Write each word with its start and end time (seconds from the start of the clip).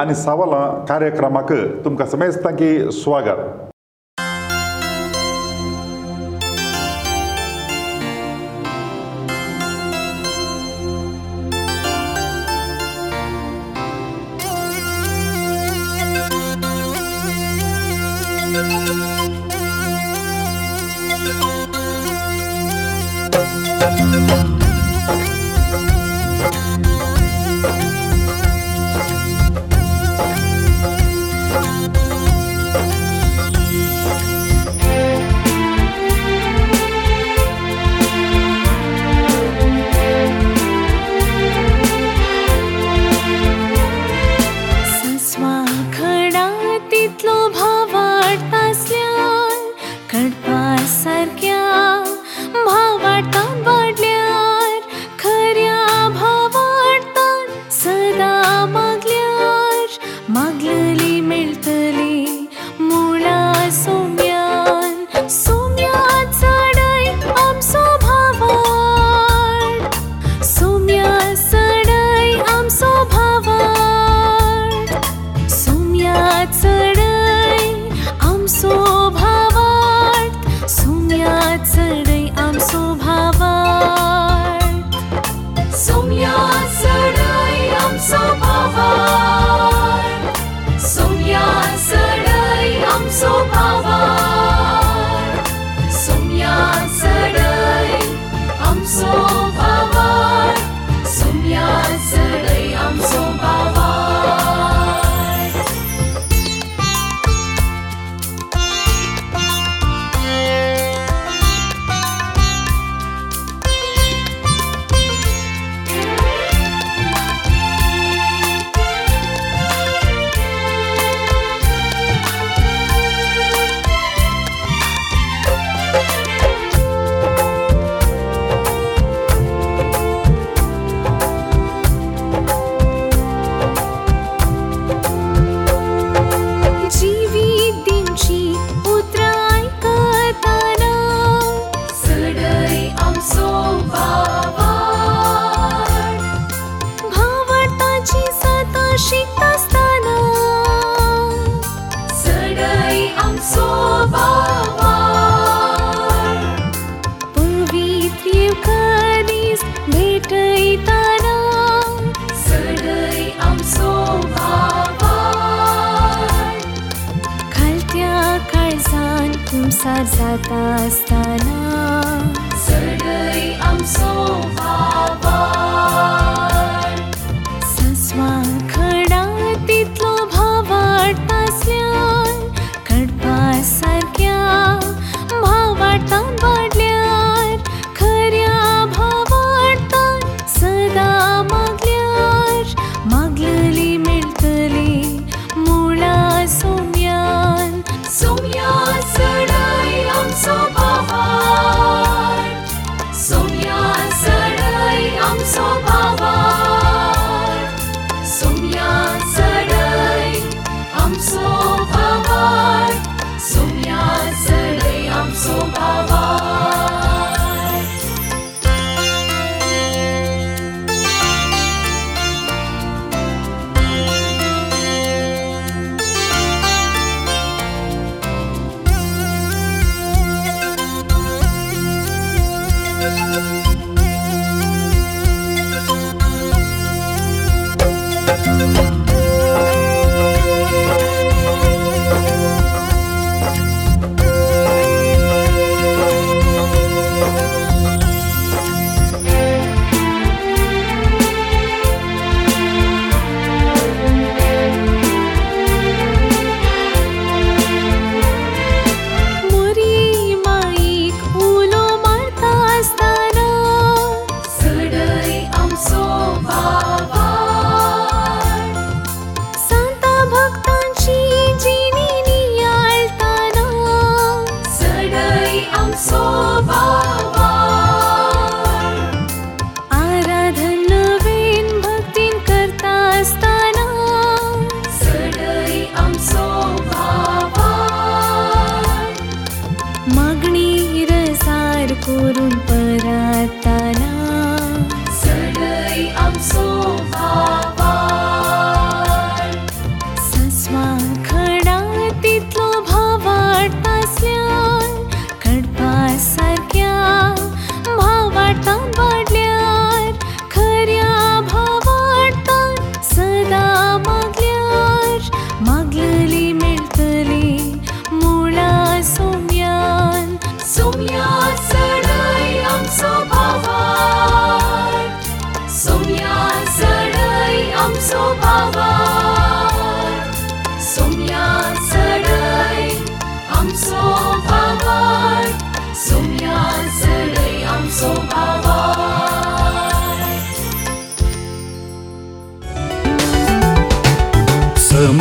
आनी 0.00 0.14
सावलां 0.24 0.64
कार्यक्रमाक 0.88 1.52
तुमकां 1.84 2.06
समेस्तांकी 2.14 2.70
स्वागत 3.02 3.61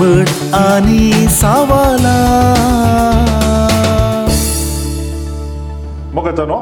घुमट 0.02 0.30
आनी 0.56 1.12
सावला 1.30 2.12
मगतनो 6.14 6.58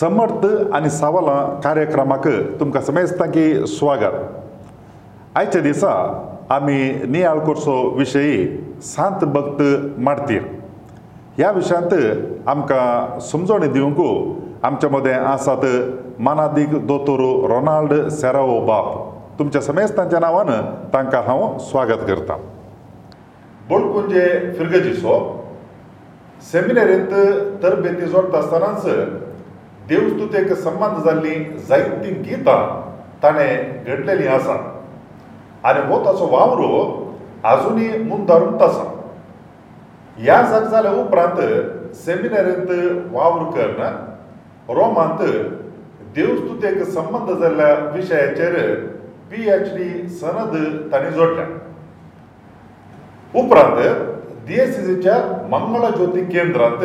समर्थ 0.00 0.44
आनी 0.76 0.90
सावला 0.98 1.36
कार्यक्रमाक 1.64 2.26
तुमकां 2.60 2.82
समेजतांकी 2.88 3.46
स्वागत 3.76 4.20
आयच्या 5.36 5.60
दिसा 5.62 5.92
आमी 6.56 6.78
नियाळकोरचो 7.12 7.76
विशयी 7.98 8.46
सांत 8.94 9.24
भक्त 9.36 9.62
मार्तीर 10.08 10.42
ह्या 11.38 11.50
विशयांत 11.52 11.94
आमकां 12.48 13.18
समजणी 13.30 13.66
दिवंक 13.72 14.60
आमच्या 14.66 14.90
मदें 14.96 15.12
आसात 15.14 15.66
मानादीक 16.24 16.76
दोतोर 16.86 17.20
रोनाल्ड 17.50 17.96
सेरावो 18.20 18.60
बाब 18.66 18.94
तुमच्या 19.38 19.60
समेस्तांच्या 19.62 20.18
नांवान 20.20 20.48
तांकां 20.92 21.22
हांव 21.26 21.56
स्वागत 21.70 22.02
करतां 22.08 22.36
बोडकुंजे 23.68 24.26
फिरगजीसो 24.58 25.14
सेमिनरींत 26.50 27.12
तरबेती 27.62 28.06
जोडटा 28.12 28.38
आसतनाच 28.38 28.84
देवस्तुतेक 29.88 30.52
संबंद 30.62 31.02
जाल्लीं 31.04 31.42
जायतीं 31.68 32.22
गितां 32.24 32.60
ताणें 33.22 33.84
घडलेलीं 33.86 34.28
आसा 34.36 34.56
आनी 35.68 35.80
हो 35.92 35.98
ताचो 36.04 36.26
वावरो 36.32 36.68
आजुनूय 37.52 37.96
मुंदारूच 38.04 38.62
आसा 38.62 38.88
ह्या 40.16 40.40
जाता 40.42 40.66
जाल्या 40.70 40.92
उपरांत 41.02 41.94
सेमिनरींत 42.04 42.72
वावर 43.12 43.44
करन 43.58 43.82
रोमांत 44.76 45.26
देवस्तुतेक 46.16 46.82
संबंद 46.88 47.38
जाल्ल्या 47.42 47.74
विशयाचेर 47.94 48.52
पी 49.30 49.46
एच 49.50 49.68
डी 49.74 49.84
सनद 50.20 50.54
तांणी 50.92 51.10
जोडल्या 51.10 51.44
उपरांत 53.40 53.78
डीएसीसीच्या 54.46 55.14
मंगळ 55.50 55.88
ज्योती 55.94 56.24
केंद्रांत 56.24 56.82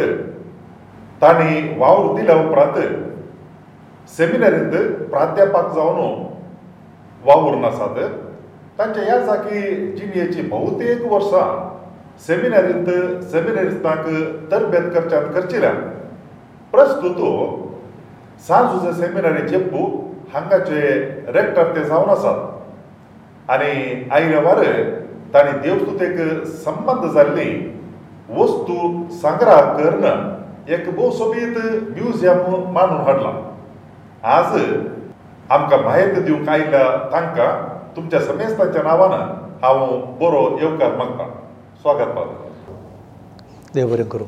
तांणी 1.21 1.74
वावर 1.80 2.15
दिल्या 2.15 2.36
उपरांत 2.45 2.80
सेमिनारींत 4.15 4.80
प्राध्यापक 5.09 5.74
जावन 5.75 6.24
वावरून 7.25 7.65
आसात 7.65 8.00
तांच्या 8.80 9.03
ह्या 9.03 9.19
जागी 9.25 9.62
जिणेची 9.97 10.42
भोवतेक 10.50 11.06
वर्सां 11.12 11.68
सेमिनारींत 12.27 12.89
सेमिनारिस्तांक 13.31 14.06
तरबेत 14.51 14.92
करच्यात 14.95 15.33
करचिल्या 15.35 15.71
प्रस्तुत 16.71 17.25
सांजुजे 18.47 18.94
सेमिनारीचे 19.01 19.57
बूक 19.71 20.07
हांगाचे 20.34 20.80
रेक्टर 21.34 21.76
ते 21.76 21.84
जावन 21.84 22.10
आसात 22.10 23.52
आनी 23.52 24.04
आयल्या 24.14 24.40
वार 24.48 24.62
ताणी 25.34 25.52
देवस्तुतेक 25.62 26.20
संबंद 26.66 27.06
जाल्ली 27.14 27.50
वस्तू 28.30 28.76
संग्रह 29.22 29.60
करन 29.78 30.30
एक 30.74 30.90
भोसोबीत 30.96 31.58
म्युजियम 31.90 32.72
मांडून 32.74 33.02
हाडला 33.08 33.31
आज 34.38 34.58
आमकां 35.52 35.81
म्हायत 35.81 36.14
दिवंक 36.26 36.50
आयल्या 36.50 36.88
तांकां 37.12 37.52
तुमच्या 37.96 38.20
समेस्ताच्या 38.26 38.84
नांवान 38.84 39.12
हांव 39.64 39.86
बरो 40.22 40.48
येवकार 40.62 40.96
मागतां 40.98 41.28
स्वागत 41.81 42.16
पात 42.16 43.74
देव 43.76 43.88
बरें 43.94 44.04
करूं 44.10 44.26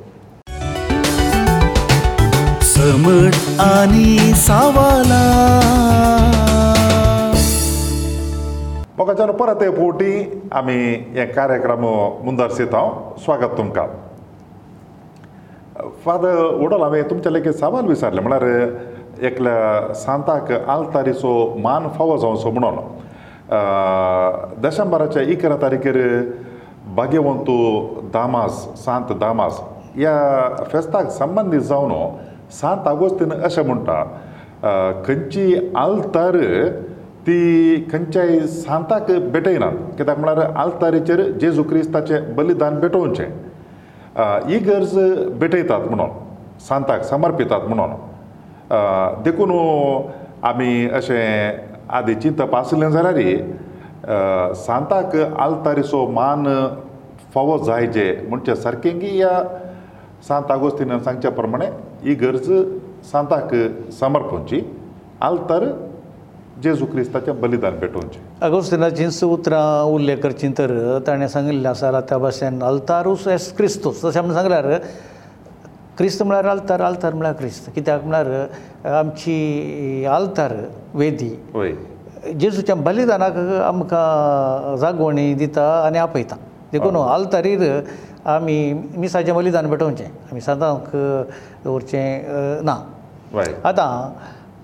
અમડ 2.90 3.36
અને 3.64 4.06
સાવાલા 4.44 5.58
પોકારજો 8.98 9.34
પરાતે 9.42 9.68
પોટી 9.80 10.16
અમે 10.60 10.78
એક 11.24 11.30
કાર્યક્રમું 11.36 12.00
મુંદરસિતો 12.26 12.82
સ્વાગત 13.26 13.54
તમને 13.60 13.84
ફાધર 16.06 16.40
ઉડલ 16.66 16.86
હવે 16.88 17.02
તમારા 17.12 17.36
લેકે 17.36 17.54
સામાન 17.62 17.92
વિચારલે 17.94 18.24
મળરે 18.28 18.56
એક 19.30 19.38
સાંતાક 20.06 20.50
આલ 20.78 20.88
તારिसो 20.96 21.36
માન 21.68 21.88
ફવઝો 22.00 22.34
સુબણલો 22.46 22.84
ડિસેમ્બર 24.64 25.06
છે 25.14 25.22
24 25.26 25.62
તારીખે 25.64 25.94
ભાગ્યવંત 26.98 27.54
દામાસ 28.18 28.64
સાંત 28.88 29.14
દામાસ 29.28 29.62
ય 30.08 30.16
ફેસ્ટાંગ 30.74 31.14
સંબંધ 31.22 31.58
ઇસવનો 31.62 32.02
सांत 32.60 32.88
आगोस्तीन 32.88 33.32
अशें 33.34 33.62
म्हणटा 33.68 34.04
खंयची 35.06 35.72
आल्तार 35.78 36.36
ती 37.28 37.76
खंयच्याय 37.92 38.40
सांताक 38.48 39.12
भेटयनात 39.32 39.74
कित्याक 39.98 40.20
म्हळ्यार 40.20 40.52
आल्तारीचेर 40.62 41.22
जेजू 41.42 41.64
क्रिस्ताचें 41.70 42.36
बलिदान 42.36 42.80
भेटोवचें 42.80 43.26
ही 44.48 44.58
गरज 44.68 44.98
भेटयतात 45.40 45.88
म्हणून 45.90 46.10
सांताक 46.68 47.04
समर्पितात 47.04 47.68
म्हणून 47.68 47.94
देखून 49.24 49.52
आमी 50.48 50.88
अशें 50.94 51.58
आदी 51.98 52.16
चिंतप 52.16 52.56
आसलें 52.56 52.90
जाल्यारय 52.92 53.36
सांताक 54.66 55.16
आल्तारीचो 55.42 56.06
मान 56.12 56.46
फावो 57.34 57.58
जायचे 57.64 58.12
म्हणचे 58.30 58.56
सारकें 58.56 59.00
की 59.00 59.18
ह्या 59.18 59.42
सांत 60.28 60.52
आगोस्तीन 60.52 60.98
सांगच्या 61.00 61.32
प्रमाणें 61.32 61.70
ही 62.04 62.14
गरज 62.22 62.48
सांताक 63.12 63.50
समर्पणची 64.00 64.62
आल्तर 65.24 65.66
जेजू 66.64 66.86
क्रिस्ताचें 66.86 67.40
बलिदान 67.42 67.78
भेटोवचें 67.80 68.20
अगोस्तिनाची 68.46 69.26
उतरां 69.26 69.62
उल्लेख 69.94 70.18
करचीं 70.24 70.52
तर 70.58 70.74
ताणें 71.08 71.28
सांगिल्लें 71.28 71.70
आसा 71.70 72.00
त्या 72.10 72.18
भाशेन 72.18 72.62
अल्तारूस 72.64 73.28
एस 73.28 73.52
क्रिस्तूस 73.58 74.04
तशें 74.06 74.20
म्हणून 74.20 74.38
सांगल्यार 74.38 74.78
क्रिस्त 75.98 76.22
म्हळ्यार 76.24 76.46
आल्तार 76.50 76.82
आल्तार 76.82 77.14
म्हळ्यार 77.14 77.34
क्रिस्त 77.38 77.70
कित्याक 77.76 78.04
म्हळ्यार 78.06 78.88
आमची 78.98 80.06
आल्तार 80.12 80.54
वेदी 80.94 81.30
जेजूच्या 82.40 82.76
बलिदानाक 82.76 83.38
आमकां 83.68 84.76
जागोवणी 84.80 85.34
दिता 85.34 85.68
आनी 85.88 85.98
आपयता 85.98 86.36
देखून 86.72 86.96
आल्तारीर 86.96 87.64
आमी 88.30 88.56
मिसाचें 89.02 89.34
बलिदान 89.36 89.70
पेटोवचें 89.70 90.08
आमी 90.30 90.42
सदांक 90.46 90.88
दवरचें 91.66 92.62
ना 92.66 92.76
आतां 93.66 93.92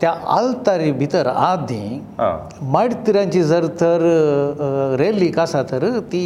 त्या 0.02 0.12
आल्तारी 0.38 0.92
भितर 1.02 1.28
आदी 1.28 1.84
माडतिरांची 2.70 3.42
जर 3.50 3.66
तर 3.82 4.02
रॅलीक 5.00 5.40
आसा 5.40 5.62
तर 5.72 5.86
ती 6.14 6.24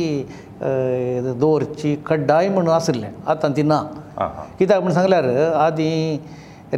दवरची 1.40 1.96
खड्डाय 2.08 2.50
म्हणून 2.50 2.74
आसलें 2.74 3.10
आतां 3.32 3.52
ती 3.58 3.64
ना 3.64 3.82
कित्याक 4.60 4.82
म्हण 4.82 4.94
सांगल्यार 4.94 5.26
आदी 5.64 6.18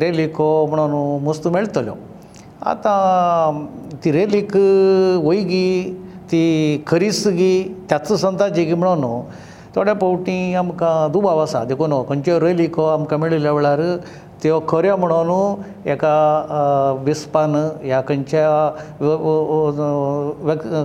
रॅलीको 0.01 0.49
म्हणून 0.69 1.23
मस्त 1.23 1.47
मेळटल्यो 1.55 1.93
आतां 2.71 3.65
ती 4.03 4.11
रॅलीक 4.11 4.55
वयगी 5.25 5.95
ती 6.31 6.83
खरीस 6.87 7.25
गी 7.27 7.63
त्याच 7.89 8.11
संताची 8.21 8.63
गी 8.65 8.73
म्हणून 8.73 9.03
थोड्या 9.75 9.93
पावटी 10.01 10.53
आमकां 10.55 11.11
दुबाव 11.11 11.41
आसा 11.43 11.63
देखून 11.73 11.93
खंयचे 12.09 12.37
रयलीको 12.39 12.85
आमकां 12.87 13.19
मेळिल्ल्या 13.19 13.51
वेळार 13.51 13.79
त्यो 14.43 14.59
खऱ्यो 14.69 14.95
म्हणून 14.97 15.89
एका 15.89 16.93
विस्पान 17.05 17.55
ह्या 17.83 18.01
खंयच्या 18.07 18.43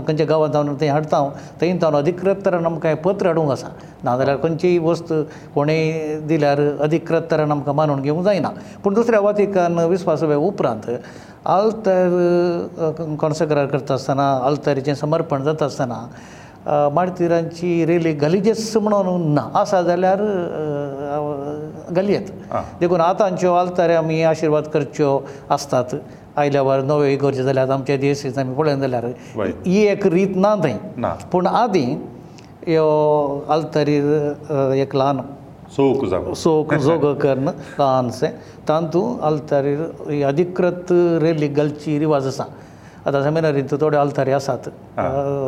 खंयच्या 0.06 0.26
गांवांत 0.28 0.52
जावन 0.52 0.74
थंय 0.80 0.88
हाडटा 0.88 1.22
थंय 1.60 1.76
जावन 1.80 1.94
अधिकृत 1.96 2.36
तरान 2.46 2.66
आमकां 2.66 2.92
हें 2.94 3.02
पत्र 3.02 3.26
हाडूंक 3.26 3.50
आसा 3.52 3.68
नाजाल्यार 4.04 4.36
खंयचीय 4.42 4.78
वस्त 4.86 5.12
कोणेंय 5.54 6.18
दिल्यार 6.28 6.60
अधिकृत 6.80 7.22
तरान 7.30 7.52
आमकां 7.52 7.74
मानून 7.74 8.02
घेवंक 8.02 8.24
जायना 8.24 8.48
पूण 8.84 8.94
दुसऱ्या 8.94 9.20
वातिकान 9.20 9.78
विस्वास 9.78 10.22
उपरांत 10.36 10.90
आल्तर 11.44 12.08
कोणसो 13.20 13.46
करार 13.48 13.66
करता 13.66 13.94
आसतना 13.94 14.32
आल्तरीचें 14.46 14.94
समर्पण 14.94 15.44
जाता 15.44 15.64
आसतना 15.64 16.04
मार्तिरांची 16.92 17.84
रेली 17.86 18.12
गलिजस 18.22 18.76
म्हणून 18.76 19.22
ना 19.34 19.40
आसा 19.60 19.80
जाल्यार 19.82 20.20
गलयेत 21.96 22.28
देखून 22.80 23.00
आतांच्यो 23.00 23.52
आलतारे 23.54 23.94
आमी 23.94 24.22
आशिर्वाद 24.22 24.66
करच्यो 24.74 25.18
आसतात 25.50 25.94
आयल्या 26.36 26.62
वर 26.62 26.80
नव्यो 26.86 27.16
करच्यो 27.22 27.44
जाल्यार 27.44 27.70
आमचे 27.72 27.96
दिसीस 27.96 28.38
आमी 28.38 28.54
पळयत 28.54 28.76
जाल्यार 28.78 29.04
ही 29.66 29.82
एक 29.88 30.06
रीत 30.06 30.36
ना 30.36 30.54
थंय 30.64 30.76
पूण 31.32 31.46
आदीं 31.46 31.96
ह्यो 32.66 32.84
आलतारी 33.50 33.96
एक 34.82 34.96
ल्हान 34.96 35.20
सोक 35.76 36.04
सोक 36.38 36.74
जोग 36.82 37.12
कर्ण 37.20 37.48
ल्हानशें 37.50 38.28
तातूंत 38.68 39.22
आलतारी 39.24 40.22
अधिकृत 40.24 40.92
रेली 41.22 41.48
गलची 41.58 41.98
रिवाज 41.98 42.26
आसा 42.26 42.44
आतां 43.08 43.22
सेमिनारींत 43.22 43.72
थोड्यो 43.80 43.98
आलतारी 44.00 44.32
आसात 44.38 44.68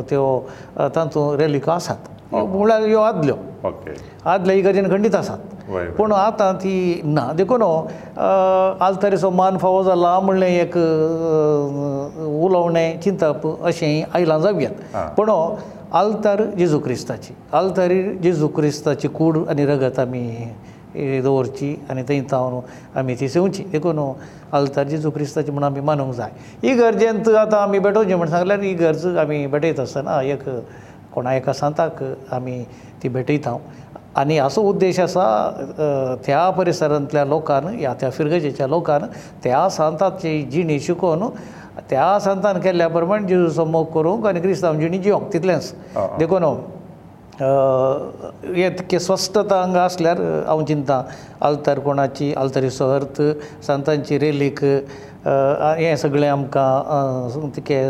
त्यो 0.09 0.23
तातूंत 0.79 1.41
रॅलिको 1.41 1.71
आसात 1.71 2.09
म्हळ्यार 2.33 2.83
ह्यो 2.83 3.01
आदल्यो 3.03 3.35
आदल्यो 4.35 4.57
इगर्जेन 4.57 4.89
खंडीत 4.91 5.15
आसात 5.15 5.91
पूण 5.97 6.13
आतां 6.13 6.53
ती 6.63 6.73
ना 7.05 7.27
देखून 7.37 7.63
आलतारीचो 7.63 9.31
मान 9.41 9.59
फावो 9.59 9.83
जाला 9.83 10.19
म्हणलें 10.21 10.47
एक 10.47 10.77
उलोवणें 12.47 12.99
चिंतप 13.05 13.47
अशें 13.69 14.03
आयलां 14.15 14.39
जाऊयात 14.43 14.97
पूण 15.17 15.31
आलतार 16.01 16.45
जेजू 16.59 16.79
क्रिस्ताची 16.81 17.35
आलतारी 17.59 18.03
जेजू 18.23 18.49
क्रिस्ताची 18.57 19.09
कूड 19.19 19.39
आनी 19.49 19.67
रगत 19.67 19.99
आमी 19.99 20.27
दवरची 20.95 21.75
आनी 21.91 22.03
थंय 22.09 22.21
थावन 22.31 22.99
आमी 22.99 23.15
ती 23.21 23.29
सेवची 23.29 23.63
देखून 23.73 24.01
अल्तार 24.53 24.87
जेजू 24.89 25.11
क्रिस्ताची 25.11 25.51
म्हण 25.53 25.65
आमी 25.65 25.81
मानूंक 25.87 26.13
जाय 26.15 26.31
ही 26.63 26.75
गरजेंत 26.77 27.29
आतां 27.29 27.61
आमी 27.63 27.79
भेटोवचें 27.79 28.15
म्हण 28.15 28.29
सांगल्यार 28.31 28.61
ही 28.61 28.73
गरज 28.75 29.07
आमी 29.19 29.47
भेटयत 29.53 29.81
आसतना 29.81 30.21
एक 30.33 30.43
कोणा 31.15 31.35
एका 31.35 31.53
सांताक 31.53 32.03
आमी 32.33 32.63
ती 33.03 33.09
भेटयता 33.09 33.57
आनी 34.21 34.39
असो 34.39 34.63
उद्देश 34.69 34.99
आसा 35.01 35.27
त्या 36.27 36.49
परिसरांतल्या 36.59 37.25
लोकान 37.25 37.75
या 37.81 37.93
त्या 38.01 38.11
फिरगजेच्या 38.11 38.67
लोकान 38.69 39.05
त्या 39.45 39.69
सांताची 39.71 40.43
जिणी 40.53 40.81
शिकोवन 40.81 41.25
त्या 41.91 42.19
सांतान 42.21 42.61
केल्ल्या 42.61 42.89
प्रमाण 42.89 43.27
जेजूचो 43.27 43.65
मोग 43.65 43.85
करूंक 43.95 44.27
आनी 44.27 44.41
क्रिस्तांव 44.41 44.81
जिणी 44.81 44.99
जिवंक 45.03 45.33
तितलेंच 45.33 45.73
देखून 46.19 46.45
येतके 47.43 48.99
स्वस्थता 49.01 49.61
हांगा 49.61 49.83
आसल्यार 49.83 50.19
हांव 50.47 50.65
चिंतां 50.69 51.03
आल्तार 51.47 51.79
कोणाची 51.81 52.33
आल्तारी 52.37 52.71
सोहर्त 52.71 53.23
संतांची 53.67 54.19
रेलीक 54.19 54.63
हें 55.25 55.97
सगळें 55.99 56.27
आमकां 56.29 57.49
तिके 57.57 57.81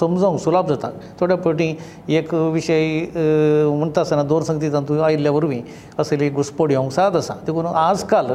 समजोंक 0.00 0.38
सुलभ 0.40 0.68
जाता 0.68 0.90
थोड्या 1.20 1.36
फावटी 1.44 1.74
एक 2.16 2.34
विशय 2.34 3.00
म्हणटा 3.14 4.00
आसतना 4.00 4.22
दोन 4.22 4.42
संगती 4.44 4.72
तातूंत 4.72 5.00
आयिल्ल्या 5.04 5.32
वरवीं 5.32 5.60
असली 5.98 6.28
घुसपडी 6.30 6.74
होवंक 6.74 6.92
साद 6.92 7.16
आसा 7.16 7.34
देखून 7.46 7.66
आज 7.74 8.04
काल 8.12 8.32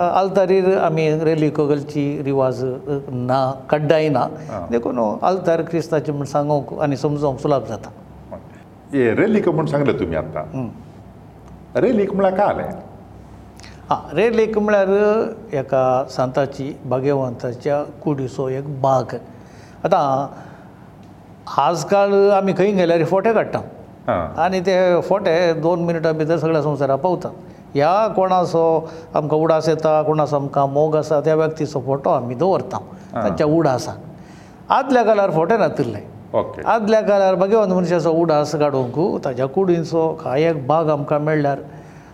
आल्तारीर 0.00 0.76
आमी 0.78 1.08
रेली 1.24 1.50
कगलची 1.56 2.08
रिवाज 2.24 2.64
ना 3.10 3.50
काड्डाय 3.70 4.08
ना 4.08 4.26
देखून 4.70 4.98
आल्तार 5.22 5.62
क्रिस्ताचें 5.70 6.12
म्हण 6.12 6.24
सांगूंक 6.26 6.78
आनी 6.82 6.96
समजोंक 6.96 7.38
सुलभ 7.42 7.68
जाता 7.68 7.90
ते 8.96 9.12
रेलीक 9.14 9.48
म्हूण 9.48 9.66
सांगलें 9.66 9.98
तुमी 9.98 10.16
आतां 10.16 10.44
रेलीक 11.82 12.12
म्हळ्यार 12.12 12.34
काय 12.36 12.46
आलें 12.48 12.78
आं 13.94 14.14
रेलीक 14.16 14.56
म्हळ्यार 14.58 15.56
एका 15.60 15.82
संताची 16.10 16.72
भाग्यवंताच्या 16.90 17.82
कुडीचो 18.04 18.48
एक 18.48 18.80
भाग 18.82 19.14
आतां 19.84 20.26
आज 21.62 21.84
काल 21.90 22.14
आमी 22.38 22.52
खंय 22.58 22.72
गेल्यार 22.80 23.04
फोटे 23.12 23.32
काडटा 23.32 24.22
आनी 24.44 24.60
ते 24.66 24.74
फोटे 25.08 25.36
दोन 25.62 25.84
मिनटां 25.84 26.16
भितर 26.18 26.36
सगळ्या 26.38 26.62
संवसारा 26.62 26.96
पावतात 27.04 27.76
ह्या 27.76 27.94
कोणाचो 28.16 28.64
आमकां 29.14 29.38
उडास 29.40 29.68
येता 29.68 30.00
कोणाचो 30.06 30.36
आमकां 30.36 30.68
मोग 30.72 30.96
आसा 30.96 31.20
त्या 31.24 31.34
व्यक्तीचो 31.36 31.82
फोटो 31.86 32.10
आमी 32.10 32.34
दवरता 32.34 32.78
तांच्या 33.14 33.46
उडासाक 33.46 34.72
आदल्या 34.78 35.02
काळार 35.04 35.30
फोटे 35.34 35.56
नातिल्ले 35.56 35.98
ओके 36.34 36.62
आदल्या 36.70 37.00
काळार 37.00 37.34
भगवंत 37.40 37.72
मनशाचो 37.72 38.10
उडास 38.20 38.54
काडूंक 38.60 38.96
ताज्या 39.24 39.46
कुडींचो 39.48 40.06
हा 40.24 40.36
एक 40.38 40.66
भाग 40.66 40.88
आमकां 40.90 41.18
मेळ्ळ्यार 41.24 41.58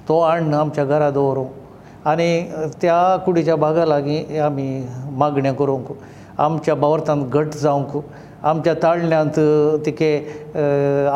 तो 0.09 0.21
हाडून 0.23 0.55
आमच्या 0.55 0.85
घरा 0.85 1.09
दवरूंक 1.11 2.07
आनी 2.09 2.41
त्या 2.83 3.17
कुडीच्या 3.27 3.57
भागा 3.57 3.85
लागीं 3.87 4.39
आमी 4.45 4.85
मागण्यो 5.19 5.53
करूंक 5.59 5.93
आमच्या 6.41 6.75
बावर्थांत 6.75 7.27
घट 7.29 7.55
जावंक 7.61 7.97
आमच्या 8.43 8.75
ताळण्यांत 8.83 9.39
तिके 9.87 10.17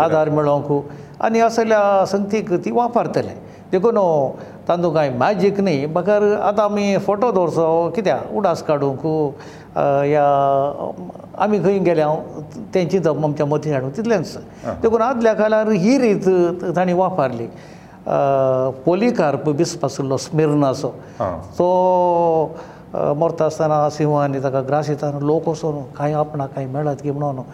आदार 0.02 0.28
मेळोंक 0.30 0.90
आनी 1.24 1.40
असल्या 1.40 2.04
संतीक 2.06 2.52
ती 2.64 2.70
वापरतले 2.70 3.32
देखून 3.72 3.98
तांदूं 4.68 4.92
कांय 4.94 5.10
मॅजीक 5.18 5.60
न्ही 5.60 5.86
म्हाका 5.86 6.14
आतां 6.48 6.64
आमी 6.64 6.96
फोटो 7.06 7.30
दवरचो 7.32 7.90
कित्याक 7.96 8.32
उडास 8.36 8.62
काडूंक 8.62 9.06
ह्या 9.78 10.24
आमी 11.44 11.58
खंय 11.62 11.78
गेले 11.84 12.02
हांव 12.02 12.40
तेंची 12.74 12.98
जप 12.98 13.24
आमच्या 13.24 13.46
मती 13.46 13.70
हाडूं 13.72 13.88
तितलेंच 13.96 14.36
देखून 14.82 15.02
आदल्या 15.02 15.32
काळार 15.34 15.68
ही 15.68 15.98
रीत 15.98 16.28
तांणी 16.76 16.92
वापरली 16.92 17.46
पोलिकार्प 18.84 19.48
बिस्प 19.58 19.84
आसलो 19.84 20.16
स्मिर्नाचो 20.16 20.88
तो 21.58 22.56
मरता 23.18 23.44
आसतना 23.44 23.88
सिंहानी 23.90 24.42
ताका 24.42 24.60
ग्रास 24.68 24.88
येता 24.90 25.10
लोक 25.22 25.48
असो 25.50 25.72
न्हू 25.72 25.82
कांय 25.96 26.12
आपणाक 26.14 26.50
कांय 26.54 26.66
मेळत 26.74 27.02
की 27.02 27.10
म्हणोन 27.10 27.44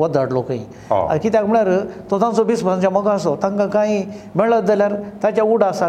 वत 0.00 0.14
धाडलो 0.14 0.42
खंय 0.48 1.16
कित्याक 1.22 1.44
म्हळ्यार 1.46 1.78
तो 2.10 2.20
तांचो 2.22 2.44
बिस्प 2.44 2.66
तांच्या 2.68 2.90
मोगाचो 2.90 3.36
तांकां 3.42 3.68
कांय 3.70 4.02
मेळत 4.36 4.66
जाल्यार 4.68 4.94
ताच्या 5.22 5.44
उड 5.44 5.62
आसा 5.64 5.88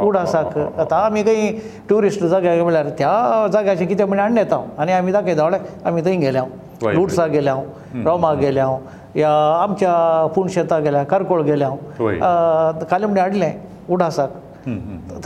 कूड 0.00 0.16
आसा 0.16 0.38
आतां 0.82 0.98
आमी 1.04 1.22
खंय 1.24 1.50
ट्युरिस्ट 1.88 2.24
जाग्यार 2.32 2.60
म्हळ्यार 2.62 2.88
त्या 2.98 3.10
जाग्याचे 3.52 3.84
कितें 3.86 4.04
म्हणजे 4.04 4.22
हाडून 4.22 4.38
येता 4.38 4.60
आनी 4.82 4.92
आमी 4.92 5.12
दाखयता 5.12 5.48
आमी 5.88 6.00
थंय 6.04 6.16
गेले 6.20 6.38
हांव 6.38 6.90
लुट्साक 6.92 7.30
गेले 7.30 7.50
हांव 7.50 8.02
रोमाक 8.08 8.36
गेले 8.38 8.60
हांव 8.60 9.18
या 9.18 9.30
आमच्या 9.62 9.94
पुणशेताक 10.34 10.82
गेले 10.82 10.96
हांव 10.96 11.08
कारकोळ 11.10 11.42
गेले 11.42 11.64
हांव 11.64 12.82
काले 12.90 13.06
म्हणजे 13.06 13.20
हाडलें 13.20 13.52
उडासाक 13.94 14.68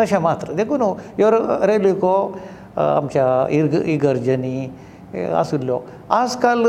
तशें 0.01 0.19
मात्र 0.21 0.53
देखून 0.55 0.83
ह्यो 0.83 1.31
रेल्वे 1.67 1.93
को 2.03 2.15
आमच्या 2.81 3.27
इर्ग 3.57 3.75
इगर्जनी 3.85 4.69
आसुल्ल्यो 5.37 5.79
आज 6.15 6.37
काल 6.43 6.65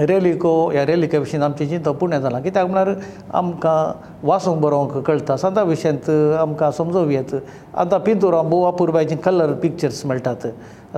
रेलिको 0.00 0.50
ह्या 0.70 0.82
रेलिके 0.84 1.18
विशीं 1.18 1.38
आमचें 1.42 1.68
चिंतप 1.68 1.96
पुण्या 1.98 2.18
जालां 2.20 2.40
कित्याक 2.42 2.66
म्हळ्यार 2.70 2.94
आमकां 3.34 3.92
वासूंक 4.28 4.60
बरोवंक 4.62 4.96
कळटा 5.06 5.36
सदां 5.36 5.64
विशयंत 5.66 6.08
आमकां 6.40 6.70
समजूं 6.78 7.06
येत 7.10 7.34
आतां 7.84 7.98
पिंतुराम 8.00 8.50
बोवा 8.50 8.70
पुरबायचीं 8.78 9.16
कलर 9.24 9.52
पिक्चर्स 9.62 10.04
मेळटात 10.06 10.46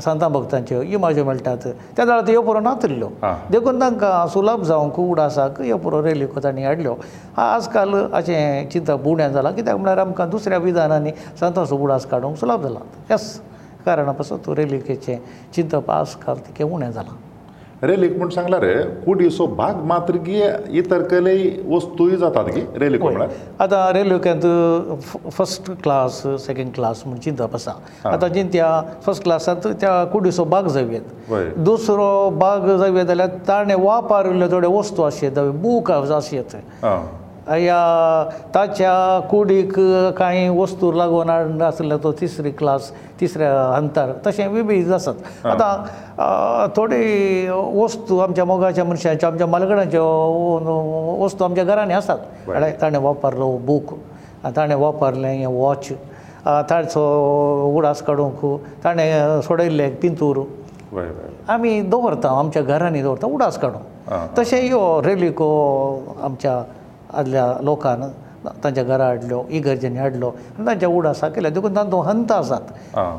सांता 0.05 0.29
भक्तांच्यो 0.29 0.81
इमाज्यो 0.83 1.25
मेळटात 1.25 1.67
त्या 1.97 2.05
वेळार 2.05 2.25
त्यो 2.27 2.43
पुरो 2.43 2.61
नातिल्ल्यो 2.61 3.09
देखून 3.51 3.81
तांकां 3.81 4.27
सुलभ 4.35 4.63
जावंक 4.65 4.99
उडासाक 5.01 5.61
ह्यो 5.61 5.77
पुरो 5.83 6.03
रेलिको 6.05 6.41
तांणी 6.45 6.65
हाडल्यो 6.65 6.95
आज 7.43 7.69
काल 7.69 7.95
अशें 8.13 8.69
चिंतप 8.73 9.03
पुण्या 9.05 9.29
जालां 9.29 9.53
कित्याक 9.53 9.77
म्हळ्यार 9.79 9.99
आमकां 10.07 10.29
दुसऱ्या 10.31 10.59
विधानांनी 10.69 11.11
सांताचो 11.41 11.79
उडास 11.85 12.07
काडूंक 12.07 12.37
सुलभ 12.39 12.63
जाला 12.67 12.81
येस 13.11 13.39
कारणा 13.87 14.13
पासून 14.13 14.39
तूं 14.47 14.55
रेलिकेचें 14.57 15.17
चिंतप 15.57 15.91
आज 15.91 16.15
काल 16.27 16.39
तिकें 16.47 16.65
उणें 16.65 16.91
जालां 16.93 17.28
रेलीक 17.83 18.17
म्हूण 18.19 18.29
सांगला 18.31 18.59
रे 18.61 18.73
कुडीचो 19.05 19.47
भाग 19.57 19.75
मात्र 19.87 20.15
गी 20.27 20.41
इतर 20.79 21.03
कले 21.09 21.35
वस्तूय 21.75 22.17
जातात 22.19 22.49
गी 22.55 22.61
रेलीक 22.83 23.03
म्हळ्यार 23.03 23.29
आतां 23.65 23.91
रेल्वेकांत 23.97 25.31
फस्ट 25.37 25.71
क्लास 25.83 26.23
सेकेंड 26.47 26.73
क्लास 26.75 27.03
म्हूण 27.07 27.19
चिंतप 27.25 27.55
आसा 27.55 27.73
आतां 28.13 28.29
जी 28.33 28.43
त्या 28.53 28.71
फस्ट 29.07 29.23
क्लासांत 29.23 29.67
त्या 29.81 30.03
कुडीचो 30.13 30.45
भाग 30.55 30.69
जावयात 30.77 31.59
दुसरो 31.65 32.11
भाग 32.41 32.67
जावया 32.77 33.05
जाल्यार 33.05 33.29
ताणें 33.49 33.75
वापरिल्ले 33.85 34.51
थोडे 34.53 34.69
वस्तू 34.77 35.03
आशिल्ले 35.03 35.51
बूक 35.63 35.91
आशिल्ले 35.93 36.63
या 37.57 38.29
ताच्या 38.55 39.21
कुडीक 39.31 39.73
कांय 40.17 40.49
वस्तू 40.59 40.91
लागून 40.93 41.63
आसलो 41.63 41.97
तो 42.03 42.13
तिसरी 42.21 42.51
क्लास 42.59 42.91
तिसऱ्या 43.21 43.53
अंतर 43.75 44.13
तशें 44.27 44.47
विभीज 44.49 44.93
आसात 44.93 45.47
आतां 45.53 46.67
थोडी 46.77 47.49
वस्तू 47.51 48.19
आमच्या 48.19 48.45
मोगाच्या 48.45 48.85
मनशाच्यो 48.85 49.29
आमच्या 49.31 49.47
मलगड्यांच्यो 49.47 50.05
वस्तू 51.25 51.45
आमच्या 51.45 51.65
घरांनी 51.65 51.95
आसात 51.95 52.19
ताणें 52.83 52.99
वापरलो 53.03 53.51
बूक 53.67 53.95
ताणें 54.57 54.75
वापरलें 54.75 55.29
हें 55.35 55.47
वॉच 55.59 55.89
ताचो 56.71 57.03
उडास 57.77 58.03
काडूंक 58.03 58.45
ताणें 58.85 59.41
सोडयल्लें 59.47 59.95
पिंतूर 60.03 60.45
आमी 61.51 61.81
दवरता 61.91 62.29
आमच्या 62.39 62.63
घरांनी 62.63 63.03
दवरता 63.03 63.27
उडास 63.27 63.59
काडूंक 63.61 63.87
तशें 64.39 64.61
ह्यो 64.67 64.81
रेलिको 65.05 65.49
आमच्या 66.25 66.63
आदल्या 67.15 67.55
लोकान 67.65 68.03
तांच्या 68.65 68.83
घरा 68.85 69.05
हाडल्यो 69.07 69.43
इगर्जेनी 69.59 69.99
हाडलो 69.99 70.29
आनी 70.31 70.67
तांच्या 70.67 70.89
उडा 70.89 71.13
साकेल्या 71.15 71.51
देखून 71.51 71.77
तांचो 71.77 72.01
हंत 72.03 72.33
आसात 72.33 72.73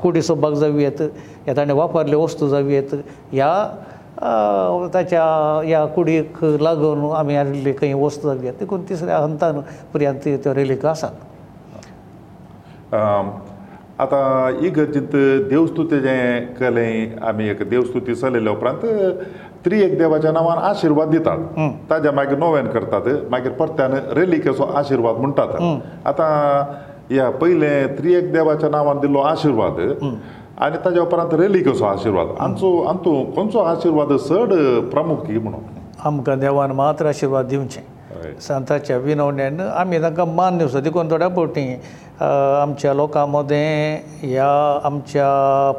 कुडी 0.03 0.21
सोबाक 0.21 0.53
जावी 0.59 0.83
येत 0.83 1.01
हे 1.47 1.55
ताणें 1.57 1.73
वापरल्यो 1.73 2.21
वस्तू 2.23 2.47
जावी 2.49 2.73
येत 2.73 2.93
ह्या 3.31 3.67
ताच्या 4.93 5.23
ह्या 5.65 5.85
कुडीक 5.95 6.43
लागून 6.61 7.11
आमी 7.17 7.35
हाडिल्ली 7.35 7.73
खंय 7.81 7.93
वस्तू 8.03 8.33
जावी 8.33 8.45
येत 8.45 8.59
देखून 8.59 8.83
तिसऱ्या 8.89 9.17
हंतान 9.23 9.59
पर्यंत 9.93 10.27
त्यो 10.43 10.55
रेलिको 10.55 10.87
आसात 10.87 11.11
आतां 13.99 14.63
इगर्जींत 14.67 15.11
देवस्तुते 15.51 15.99
जें 16.01 16.45
केलें 16.57 17.17
आमी 17.29 17.47
एक 17.53 17.63
देवस्तुती 17.69 18.13
चलयल्या 18.21 18.53
उपरांत 18.53 18.81
त्री 19.65 19.79
एक 19.83 19.97
देवाच्या 19.97 20.31
नांवान 20.31 20.57
आशिर्वाद 20.67 21.09
दितात 21.15 21.59
ताज्या 21.89 22.11
मागीर 22.19 22.37
नोव्यान 22.45 22.67
करतात 22.77 23.09
मागीर 23.31 23.51
परत्यान 23.59 23.93
रेलिकेचो 24.19 24.63
आशिर्वाद 24.81 25.17
म्हणटात 25.17 25.53
आतां 26.13 26.29
ह्या 27.11 27.29
पयलें 27.41 27.95
त्री 27.97 28.13
एक 28.17 28.31
देवाच्या 28.33 28.69
नांवान 28.69 28.99
दिल्लो 28.99 29.19
आशिर्वाद 29.35 29.79
आनी 29.81 30.83
ताज्या 30.85 31.03
उपरांत 31.03 31.33
रेलिकेचो 31.43 31.85
आशिर्वाद 31.85 32.27
आमचो 32.47 32.75
आमचो 32.89 33.21
खंयचो 33.37 33.59
आशिर्वाद 33.75 34.13
चड 34.29 34.53
प्रामुखी 34.93 35.37
म्हणून 35.37 35.81
आमकां 36.07 36.39
देवान 36.39 36.71
मात्र 36.81 37.07
आशिर्वाद 37.09 37.47
दिवचें 37.49 37.81
संताच्या 38.47 38.97
विनवण्यान 38.97 39.59
आमी 39.61 40.01
तांकां 40.01 40.25
मान्य 40.35 40.67
सो 40.67 40.79
देखून 40.81 41.09
थोड्या 41.11 41.27
पावटी 41.27 41.67
आमच्या 42.61 42.93
लोकां 42.93 43.27
मदें 43.29 43.97
ह्या 44.21 44.49
आमच्या 44.85 45.27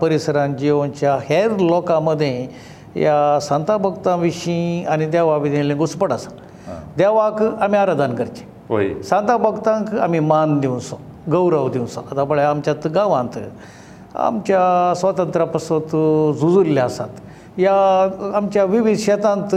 परिसरांत 0.00 0.54
जिवच्या 0.58 1.16
हेर 1.28 1.50
लोकां 1.60 2.00
मदें 2.04 2.46
ह्या 2.94 3.38
संता 3.42 3.76
भक्तां 3.86 4.18
विशीं 4.18 4.84
आनी 4.92 5.06
देवा 5.10 5.36
विशीं 5.42 5.76
घुसपट 5.76 6.12
आसा 6.12 6.76
देवाक 6.98 7.42
आमी 7.62 7.76
आराधन 7.78 8.14
करचें 8.14 9.02
सांता 9.08 9.36
भक्तांक 9.36 9.94
आमी 10.02 10.18
मान 10.32 10.58
दिवचो 10.60 10.96
गौरव 11.32 11.68
दिवचो 11.72 12.00
आतां 12.10 12.24
पळय 12.26 12.44
आमच्या 12.44 12.74
गांवांत 12.94 13.38
आमच्या 14.16 14.94
स्वातंत्र्या 15.00 15.46
पासत 15.46 15.90
झुजुल्ले 16.40 16.80
आसात 16.80 17.20
या 17.60 17.72
आमच्या 18.36 18.64
विविध 18.64 18.96
शेतांत 18.98 19.54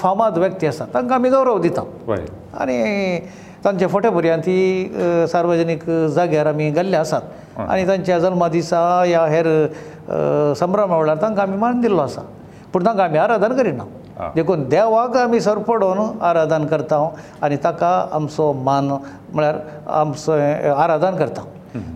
फामाद 0.00 0.38
व्यक्ती 0.38 0.66
आसात 0.66 0.88
तांकां 0.94 1.16
आमी 1.18 1.30
गौरव 1.30 1.58
दितात 1.62 2.10
आनी 2.60 3.18
तांच्या 3.64 3.88
फोट्या 3.88 4.10
भुरग्यांत 4.10 4.42
ही 4.46 5.26
सार्वजनीक 5.32 5.84
जाग्यार 6.14 6.46
आमी 6.46 6.70
गेल्ले 6.70 6.96
आसात 6.96 7.58
आनी 7.68 7.86
तांच्या 7.88 8.18
जल्मदिसा 8.18 8.80
या 9.06 9.24
हेर 9.30 9.46
संभ्रमा 10.60 10.96
वेळार 10.96 11.16
तांकां 11.22 11.46
आमी 11.46 11.56
मान 11.60 11.80
दिल्लो 11.80 12.02
आसा 12.02 12.20
पूण 12.72 12.86
तांकां 12.86 13.06
आमी 13.08 13.18
आराधन 13.18 13.56
करिना 13.56 13.84
देखून 14.34 14.64
देवाक 14.68 15.16
आमी 15.16 15.40
सरपडोन 15.40 15.98
आराधन 16.26 16.66
करता 16.66 17.04
आनी 17.44 17.56
ताका 17.64 17.90
आमचो 18.14 18.52
मान 18.64 18.88
म्हळ्यार 18.88 19.58
आमचो 20.00 20.32
आराधन 20.76 21.16
करता 21.16 21.42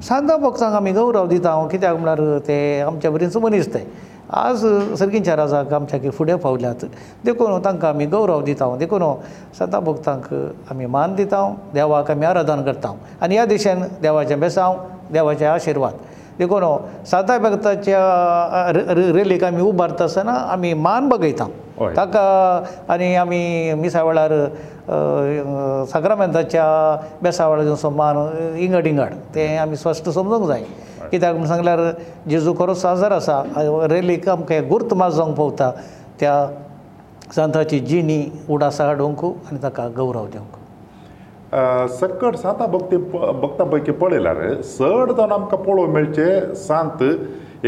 सांगता 0.09 0.37
भक्तांक 0.37 0.75
आमी 0.77 0.93
गौरव 0.93 1.27
दिता 1.27 1.51
हांव 1.51 1.69
कित्याक 1.69 1.97
म्हळ्यार 1.99 2.39
ते 2.49 2.59
आमच्या 2.89 3.11
परिस 3.11 3.37
मनीस 3.37 3.73
ते 3.75 3.87
आज 4.39 4.61
सर्गींचार 4.99 5.39
आसा 5.39 5.59
आमच्या 5.77 6.11
फुडें 6.15 6.35
पावल्यात 6.39 6.85
देखून 7.25 7.61
तांकां 7.65 7.89
आमी 7.95 8.05
गौरव 8.07 8.43
दिता 8.45 8.77
देखून 8.79 9.03
सदां 9.59 9.81
भक्तांक 9.85 10.29
आमी 10.71 10.87
मान 10.97 11.15
दिता 11.15 11.43
देवाक 11.75 12.11
आमी 12.11 12.27
आराधन 12.27 12.63
करता 12.65 12.93
आनी 13.23 13.35
ह्या 13.35 13.45
दिशेन 13.45 13.83
देवाचें 14.03 14.39
बेसांव 14.41 14.76
देवाचे 15.13 15.45
आशिर्वाद 15.45 15.95
देखून 16.39 16.65
सादा 17.11 17.39
भक्ताच्या 17.39 18.71
रेलीक 19.15 19.45
आमी 19.45 19.63
उबारता 19.63 20.04
आसतना 20.04 20.33
आमी 20.52 20.73
मान 20.87 21.09
बगयता 21.09 21.47
ताका 21.97 22.23
आनी 22.93 23.15
आमी 23.17 23.73
मिसा 23.76 24.02
वेळार 24.02 24.31
साक्रामेंताच्या 25.91 26.69
बेसावळाचो 27.23 27.75
सोमान 27.76 28.17
इंगड 28.63 28.87
इंगड 28.87 29.13
तें 29.35 29.57
आमी 29.63 29.76
स्पश्ट 29.76 30.09
समजूंक 30.11 30.47
जाय 30.49 30.63
कित्याक 31.11 31.35
म्हूण 31.35 31.47
सांगल्यार 31.49 31.81
जेजू 32.31 32.55
खरो 32.59 32.75
साजर 32.75 33.13
आसा 33.13 33.43
रेलीक 33.91 34.29
आमकां 34.29 34.61
गुर्त 34.71 34.95
माज 35.00 35.13
जावंक 35.17 35.37
पावता 35.37 35.71
त्या 36.21 36.35
संताची 37.37 37.79
जिणी 37.87 38.25
उडासा 38.53 38.85
हाडूंक 38.87 39.25
आनी 39.25 39.63
ताका 39.63 39.87
गौरव 39.97 40.26
दिवंक 40.33 40.57
सकट 42.00 42.37
सांता 42.37 42.67
भक्ती 42.73 42.97
भक्ता 43.13 43.65
पैकी 43.73 43.93
पळयल्यार 44.00 44.41
चड 44.63 45.13
जावन 45.13 45.33
आमकां 45.33 45.61
पळोवंक 45.63 45.95
मेळचे 45.95 46.55
सांत 46.67 47.03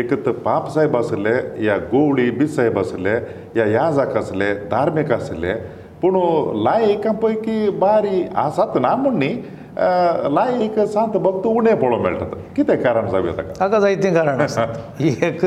एक 0.02 0.12
तर 0.26 0.32
पाप 0.44 0.70
साहेब 0.74 0.96
आसले 0.96 1.34
या 1.66 1.76
गोवळी 1.92 2.28
बी 2.38 2.46
साहेब 2.48 2.78
आसले 2.78 3.14
या 3.56 3.64
ह्या 3.66 3.90
जाका 3.92 4.18
आसले 4.18 4.52
धार्मीक 4.70 5.12
आसले 5.12 5.52
पूण 6.04 6.14
लायका 6.64 7.10
पैकी 7.22 7.56
बारी 7.82 8.22
आसात 8.44 8.76
ना 8.86 8.94
म्हूण 9.02 9.14
न्ही 9.18 9.30
लायक 10.36 10.78
सांत 10.94 11.16
भक्त 11.26 11.46
उणें 11.46 11.74
पळोवंक 11.80 12.02
मेळटात 12.04 12.34
कितें 12.56 12.74
कारण 12.82 13.08
जावं 13.10 13.36
ताका 13.36 13.52
ताका 13.60 13.78
जायतें 13.80 14.12
कारण 14.14 14.40
एक 15.10 15.44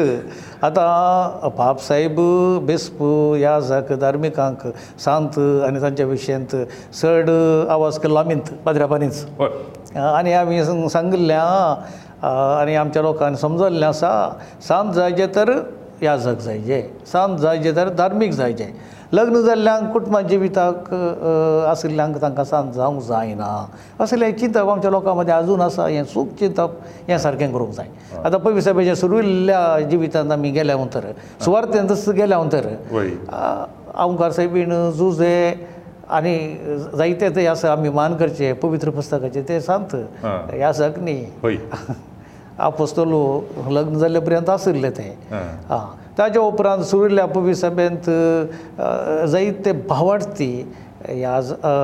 आतां 0.66 1.50
बाब 1.58 1.78
साहेब 1.88 2.20
बेस्प 2.68 3.02
ह्या 3.04 3.60
जाक 3.72 3.92
धार्मिकांक 4.06 4.66
सांत 5.06 5.38
आनी 5.68 5.82
तांच्या 5.82 6.06
विशयंत 6.16 6.56
चड 7.02 7.30
आवाज 7.78 7.98
केल्लो 8.06 8.20
आमींत 8.20 8.54
पाद्रापानीच 8.66 9.26
आनी 9.98 10.34
आमी 10.44 10.64
सांगिल्ल्या 10.90 11.44
आनी 12.62 12.76
आमच्या 12.76 13.02
लोकांनी 13.02 13.38
समजल्लें 13.42 13.88
आसा 13.88 14.14
सांत 14.68 14.94
जायचें 14.94 15.28
तर 15.36 15.58
याजक 16.02 16.40
जायचे 16.46 16.82
सांत 17.12 17.38
जायचे 17.40 17.76
तर 17.76 17.90
धार्मीक 17.98 18.32
जायचे 18.32 18.74
लग्न 19.14 19.42
जाल्ल्यांक 19.46 19.88
कुटुंबांत 19.94 20.26
जिवीताक 20.30 20.94
आशिल्ल्यांक 21.70 22.16
तांकां 22.22 22.44
सांग 22.46 22.72
जावंक 22.74 23.02
जायना 23.08 23.50
असलें 24.04 24.32
चिंतप 24.38 24.70
आमच्या 24.70 24.92
लोकां 24.92 25.16
मदीं 25.16 25.34
आजून 25.34 25.62
आसा 25.62 25.86
हें 25.88 26.04
सूख 26.14 26.28
चिंतप 26.40 26.72
हें 27.08 27.18
सारकें 27.18 27.52
करूंक 27.52 27.74
जाय 27.76 27.88
आतां 28.24 28.40
पयस 28.40 28.64
साहेबाचे 28.64 28.96
सुरविल्ल्या 28.96 29.80
जिवितांत 29.90 30.32
आमी 30.32 30.52
गेल्या 30.52 30.76
उतर 30.76 31.12
सुवार्थ 31.46 31.78
गेल्या 32.18 32.38
उतर 32.40 32.68
ओंकार 34.04 34.32
साहेबीन 34.32 34.74
झुजे 34.90 35.74
आनी 36.16 36.38
जायते 36.98 37.30
ते 37.36 37.46
आसा 37.48 37.72
आमी 37.72 37.90
मान 37.90 38.16
करचे 38.18 38.52
पवित्र 38.64 38.90
पुस्तकाचे 38.90 39.42
ते 39.50 39.60
सांत 39.62 39.96
हे 40.26 40.62
आसा 40.64 40.88
न्ही 40.98 41.56
आपोस्तलो 42.66 43.20
लग्न 43.70 43.98
जाल्ले 44.00 44.20
पर्यंत 44.26 44.50
आशिल्ले 44.50 44.90
ते 44.98 45.08
आं 45.34 45.86
ताजे 46.18 46.40
उपरांत 46.40 46.84
सुरिल्ल्या 46.88 47.26
पुवी 47.28 47.56
सभेंत 47.56 48.06
जैते 49.32 49.72
भावार्थी 49.88 50.52
ह्या 51.08 51.40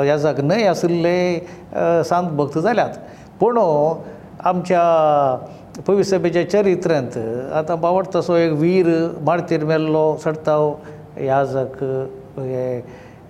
याजक 0.08 0.40
न्हय 0.44 0.66
आशिल्ले 0.68 1.18
सांत 2.10 2.30
भक्त 2.38 2.58
जाल्यात 2.58 2.94
पूण 3.40 3.58
आमच्या 4.48 4.84
पुवी 5.88 6.04
सभेच्या 6.04 6.50
चरित्रांत 6.50 7.18
आतां 7.62 7.80
भावार्थ 7.82 8.18
असो 8.18 8.36
एक 8.36 8.52
वीर 8.60 8.88
मार्तीर 9.26 9.64
मेल्लो 9.66 10.06
सडताव 10.24 10.74
याजक 11.28 11.84
हे 12.40 12.82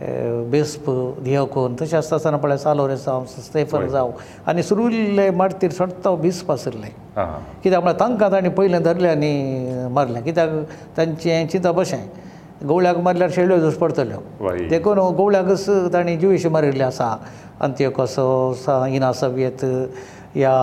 बेस्प 0.03 0.85
धियो 1.23 1.45
कोन 1.53 1.75
तशें 1.81 1.97
आसता 1.97 2.15
आसतना 2.15 2.37
पळय 2.41 2.57
सालोरे 2.57 2.95
जावं 2.97 3.25
स्टेफन 3.45 3.87
जावं 3.93 4.11
आनी 4.49 4.63
सुरुल्ले 4.63 5.29
माटतीर 5.37 5.71
सडत 5.77 6.07
बिस्प 6.21 6.51
आसले 6.51 6.87
कित्याक 7.63 7.83
म्हळ्यार 7.83 7.99
तांकां 7.99 8.31
ताणें 8.31 8.49
पयलें 8.57 8.81
धरलें 8.83 9.09
आनी 9.09 9.91
मारलें 9.93 10.21
कित्याक 10.23 10.49
तांचें 10.97 11.47
चिंतप 11.51 11.79
अशें 11.79 12.05
गवळ्याक 12.69 12.97
मारल्यार 13.03 13.29
शेळ्यो 13.35 13.57
दिवस 13.59 13.77
पडतल्यो 13.77 14.49
देखून 14.69 14.97
गवळ्याकच 14.97 15.67
ताणें 15.93 16.17
जिवीश 16.19 16.45
मारिल्लें 16.57 16.85
आसा 16.85 17.15
अंत्य 17.61 17.89
कसो 17.97 18.85
इनासव 18.95 19.37
येत 19.37 19.65
या 20.35 20.55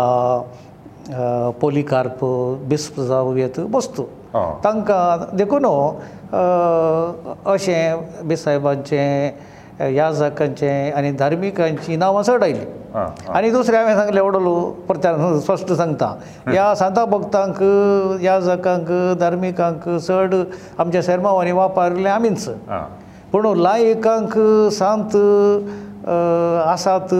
पोलिकार्प 1.60 2.24
बिस्प 2.68 3.00
जावं 3.00 3.36
येत 3.36 3.58
वस्तू 3.72 4.04
तांकां 4.64 5.36
देखून 5.36 5.64
अशें 6.32 8.26
बिसायबांचें 8.28 9.84
याजकांचें 9.94 10.92
आनी 10.96 11.10
धर्मिकांचीं 11.18 11.98
नांवां 11.98 12.22
चड 12.22 12.42
आयलीं 12.42 13.30
आनी 13.32 13.50
दुसरें 13.50 13.76
हांवें 13.78 13.94
सांगलें 13.96 14.20
व्हडलो 14.20 14.58
प्रत्या 14.88 15.12
स्पश्ट 15.40 15.72
सांगता 15.80 16.06
ह्या 16.48 16.74
सांता 16.76 17.04
भक्तांक 17.04 17.62
याजकांक 18.22 18.90
धर्मिकांक 19.20 19.88
चड 20.06 20.34
आमच्या 20.80 21.02
सर्मावांनी 21.02 21.52
वापरलें 21.52 22.10
आमीच 22.10 22.48
पूण 23.32 23.46
लायकांक 23.60 24.34
सांत 24.78 25.16
आसात 26.66 27.14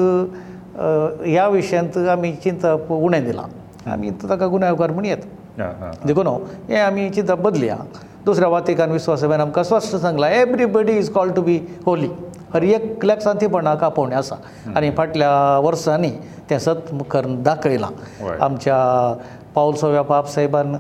ह्या 1.27 1.47
विशयांत 1.49 1.97
आमी 2.13 2.33
चिंतप 2.45 2.93
उणें 2.93 3.25
दिलां 3.25 3.47
आमी 3.93 4.11
ताका 4.31 4.47
गुन्यांवकार 4.47 4.91
म्हूण 4.91 5.05
येता 5.05 5.91
देखून 6.07 6.27
हें 6.69 6.79
आमी 6.81 7.09
चिंतप 7.11 7.41
बदलया 7.43 7.77
दुसऱ्या 8.25 8.49
वातिकान 8.49 8.91
विश्वास 8.93 9.21
सभेन 9.21 9.41
आमकां 9.41 9.63
स्पश्ट 9.65 9.95
सांगलां 9.97 10.31
everybody 10.33 10.93
is 10.99 11.09
called 11.13 11.35
to 11.35 11.43
be 11.43 11.61
holy 11.87 12.09
हर 12.55 12.63
एकल्याक 12.65 13.21
सांतीपणाक 13.21 13.83
आपोवणें 13.85 14.17
आसा 14.17 14.35
आनी 14.77 14.91
फाटल्या 14.97 15.31
वर्सांनी 15.65 16.11
तें 16.51 16.59
सत 16.59 16.93
मुखार 16.95 17.27
दाखयलां 17.45 18.35
आमच्या 18.45 18.77
पावलसव्या 19.55 20.03
पाप 20.13 20.27
साहेबान 20.31 20.75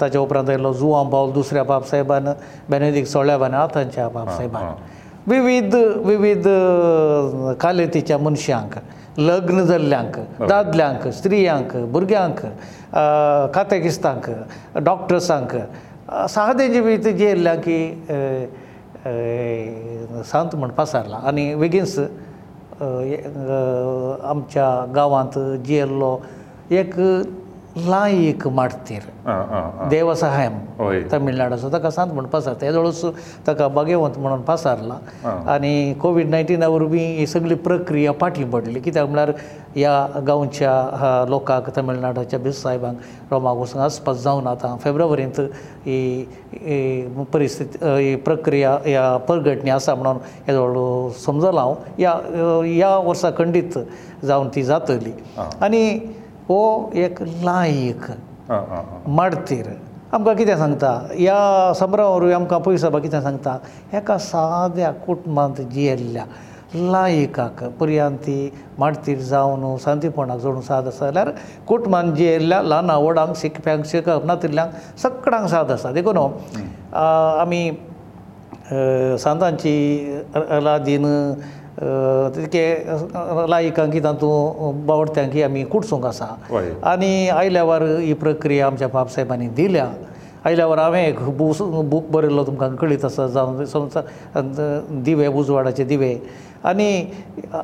ताच्या 0.00 0.20
उपरांत 0.20 0.48
आयिल्लो 0.48 0.72
जुवां 0.72 1.04
पावल 1.10 1.32
दुसऱ्या 1.32 1.62
पाप 1.64 1.86
साहेबान 1.88 2.28
बेनेदीक 2.70 3.06
सोळ्यावान 3.06 3.54
आतांच्या 3.54 4.06
पाप 4.08 4.30
साहेबान 4.30 4.74
विविध 5.30 5.74
विविध 6.04 6.46
कालेतीच्या 7.60 8.18
मनशांक 8.18 8.78
लग्न 9.18 9.64
जाल्ल्यांक 9.66 10.16
दादल्यांक 10.48 11.06
स्त्रियांक 11.14 11.76
भुरग्यांक 11.92 12.40
खातेगिस्तांक 13.54 14.30
डॉक्टर्सांक 14.84 15.56
सहदेजी 16.10 16.80
बी 16.80 16.96
तेजी 17.04 17.24
येयल्या 17.24 17.54
की 17.66 17.78
सांत 20.28 20.54
म्हणपा 20.56 20.84
सारला 20.86 21.16
आनी 21.28 21.52
वेगीन 21.62 21.84
आमच्या 24.30 24.68
गांवांत 24.96 25.38
जियेल्लो 25.66 26.16
एक 26.70 26.94
लायक 27.76 28.46
मार्तीर 28.56 29.02
देव 29.90 30.12
सहाय 30.16 30.48
तमिळनाडूचो 31.12 31.68
ताका 31.72 31.90
सांत 31.90 32.12
म्हणपा 32.12 32.40
सर 32.40 32.52
ते 32.60 32.72
जवळच 32.72 33.04
ताका 33.46 33.66
भगवंत 33.68 34.18
म्हणून 34.18 34.42
पासारला 34.42 34.94
आनी 35.54 35.92
कोवीड 36.02 36.28
नायन्टीना 36.30 36.68
वरवीं 36.68 37.16
ही 37.18 37.26
सगळी 37.26 37.54
प्रक्रिया 37.66 38.12
फाटी 38.20 38.44
पडली 38.52 38.80
कित्याक 38.80 39.06
म्हळ्यार 39.08 39.32
ह्या 39.76 40.20
गांवच्या 40.26 41.24
लोकांक 41.28 41.68
तमिळनाडूच्या 41.76 42.38
बिस 42.40 42.62
साहेबांक 42.62 42.96
रोमाक 43.32 43.56
वचून 43.56 43.82
आसपास 43.82 44.22
जावन 44.22 44.46
आतां 44.46 44.76
फेब्रुवारींत 44.84 45.40
ही 45.86 47.26
परिस्थिती 47.32 48.14
प्रक्रिया 48.24 48.76
ह्या 48.84 49.16
परगटणी 49.28 49.70
आसा 49.70 49.94
म्हणून 49.94 50.16
हे 50.46 50.52
जवळ 50.52 51.10
समजलां 51.26 51.64
हांव 51.64 51.74
ह्या 51.98 52.14
ह्या 52.74 52.96
वर्सा 53.06 53.30
खंडीत 53.38 53.78
जावन 54.26 54.48
ती 54.54 54.62
जातली 54.62 55.12
आनी 55.64 55.88
हो 56.48 56.58
एक 57.04 57.20
लायक 57.46 58.02
मडतीर 59.18 59.66
आमकां 60.14 60.34
कितें 60.36 60.56
सांगता 60.58 60.90
ह्या 61.12 61.38
समरावरूय 61.78 62.32
आमकां 62.34 62.58
पयस 62.66 62.82
बाबा 62.84 62.98
कितें 63.06 63.20
सांगता 63.20 63.56
एका 63.98 64.16
साद्या 64.30 64.90
कुटुंबांत 65.06 65.60
जियेल्ल्या 65.74 66.24
लायकाक 66.92 67.62
पर्यांती 67.80 68.36
माडतीर 68.78 69.18
जावन 69.32 69.76
सांतीपणाक 69.84 70.38
जोडूंक 70.40 70.62
साद 70.64 70.86
आसा 70.88 71.06
जाल्यार 71.10 71.30
कुटुंबान 71.68 72.14
जियेल्ल्या 72.14 72.60
ल्हान 72.62 72.90
आवडांक 72.90 73.34
शिकप्यांक 73.42 73.84
शिकप 73.92 74.24
नातिल्ल्यांक 74.26 74.98
सगळ्यांक 75.02 75.48
साद 75.50 75.70
आसा 75.72 75.92
देखून 75.98 76.16
आमी 77.38 77.70
सांतांची 79.20 79.74
लादीन 80.62 81.04
तितके 81.78 83.46
लायकांकी 83.48 84.00
तातूंत 84.04 84.84
बावडत्यांकी 84.86 85.42
आमी 85.42 85.64
कुटसूंक 85.70 86.04
आसा 86.06 86.24
आनी 86.92 87.28
आयल्या 87.28 87.64
वर 87.64 87.82
ही 88.00 88.12
प्रक्रिया 88.20 88.66
आमच्या 88.66 88.88
बाप 88.92 89.10
सायबांनी 89.14 89.48
दिल्या 89.56 89.86
आयल्या 90.44 90.66
वर 90.66 90.78
हांवें 90.78 91.02
एक 91.02 91.18
बूस 91.36 91.60
बूक 91.90 92.10
बरयल्लो 92.10 92.44
तुमकां 92.46 92.68
कळीत 92.80 93.04
आसा 93.04 93.26
जावन 93.36 95.02
दिवे 95.04 95.26
उजवाडाचे 95.26 95.84
दिवे 95.84 96.14
आनी 96.64 96.88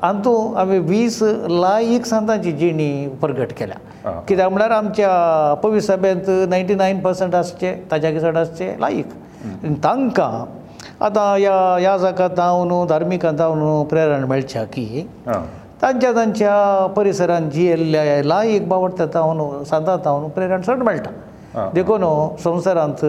हातूंत 0.03 0.57
हांवें 0.57 0.79
वीस 0.79 1.19
लायक 1.49 2.05
संतांची 2.07 2.53
जिणी 2.53 3.07
प्रगट 3.21 3.53
केल्या 3.59 4.11
कित्याक 4.29 4.51
म्हळ्यार 4.53 4.71
आमच्या 4.77 5.55
पवीस 5.63 5.87
साबेंत 5.87 6.31
नायन्टी 6.49 6.75
नायन 6.75 7.01
पर्संट 7.01 7.35
आसचे 7.35 7.75
ताच्या 7.91 8.21
चड 8.21 8.37
आसचे 8.39 8.75
लायक 8.81 9.15
तांकां 9.85 10.45
ಅದಾಯ 11.07 11.47
ಯಾಜಕ 11.89 12.21
ಅಂತ 12.29 12.41
ಅವನು 12.57 12.77
ಧಾರ್ಮಿಕ 12.93 13.25
ಅಂತ 13.33 13.43
ಅವನು 13.51 13.69
ಪ್ರೇರಣೆ 13.93 14.27
ಮಲ್ಚಾಕಿ 14.33 14.85
ಹ 15.29 15.35
ತಾ 15.81 15.89
ಜನಂಚ 16.03 16.43
ಪರಿಸರನ್ 16.99 17.47
ಜಿಎ 17.55 17.77
ಲೈಕ್ 18.33 18.67
ಬಾವರ್ತಾ 18.73 19.07
ಅವನು 19.27 19.45
ಸಂತ 19.71 19.89
ಅವನು 20.15 20.29
ಪ್ರೇರಣೆ 20.39 20.67
ಸಂದ 20.71 20.87
ಮಲ್ಟ 20.91 21.07
देखोನು 21.77 22.11
ಸಂಸರಂತ 22.45 23.01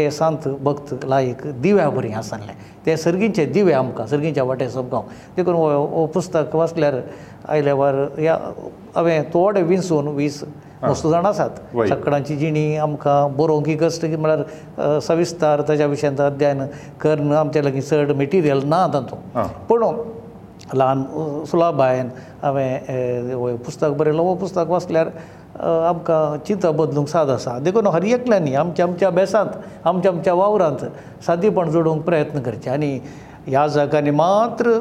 ಈ 0.00 0.02
ಸಂತ 0.18 0.42
ಭಕ್ತ 0.66 1.04
ಲೈಕ್ 1.12 1.42
ದಿವ್ಯಾ 1.64 1.86
ಬರಿ 1.96 2.10
ಆಸನಲೆ 2.20 2.54
ತೇ 2.84 2.92
ಸರ್ಗಿಂಚ 3.04 3.38
ದಿವ್ಯಾ 3.54 3.78
আমಕ 3.82 3.98
ಸರ್ಗಿಂಚ 4.12 4.38
ವಾಟೇ 4.50 4.66
ಸಬ್ಗಾವ್ 4.76 5.04
ತೇಕನ್ 5.34 5.58
ಓ 5.98 6.02
ಪುಸ್ತಕ 6.14 6.54
ವಸ್ಲರ್ 6.60 6.96
आयल्यावर 7.52 7.94
या 8.22 8.34
हांवें 8.94 9.22
तोडे 9.34 9.62
विंचून 9.62 10.08
वीस 10.16 10.42
वस्तू 10.82 11.10
जाण 11.10 11.26
आसात 11.26 11.50
सकाळची 11.88 12.36
जिणी 12.36 12.76
आमकां 12.78 13.36
बरोवंक 13.36 13.68
ही 13.68 13.76
कश्ट 13.76 14.04
म्हळ्यार 14.04 14.98
सविस्तार 15.06 15.60
ताज्या 15.68 15.86
विशयान 15.86 16.20
अध्ययन 16.24 16.62
करन 17.00 17.32
आमच्या 17.36 17.62
लागीं 17.62 17.80
चड 17.90 18.12
मेटिरियल 18.16 18.62
ना 18.68 18.86
तातूंत 18.94 19.38
पूण 19.68 19.82
ल्हान 20.74 21.02
सुलाभायन 21.50 22.08
हांवें 22.42 22.78
हें 22.88 23.56
पुस्तक 23.66 23.90
बरयलो 23.98 24.22
वो 24.24 24.34
पुस्तक 24.44 24.68
वाचल्यार 24.70 25.08
आमकां 25.88 26.22
चिंता 26.46 26.70
बदलूंक 26.80 27.08
साद 27.08 27.30
आसा 27.30 27.58
देखून 27.64 27.86
हर 27.94 28.04
एकल्यांनी 28.04 28.54
आमच्या 28.62 28.84
आमच्या 28.86 29.08
अभ्यासांत 29.08 29.86
आमच्या 29.88 30.12
आमच्या 30.12 30.34
वावरांत 30.40 30.84
सादीपण 31.26 31.70
जोडूंक 31.70 32.02
प्रयत्न 32.04 32.40
करचें 32.42 32.70
आनी 32.70 32.94
ह्या 33.46 33.66
जगांनी 33.74 34.10
मात्र 34.20 34.78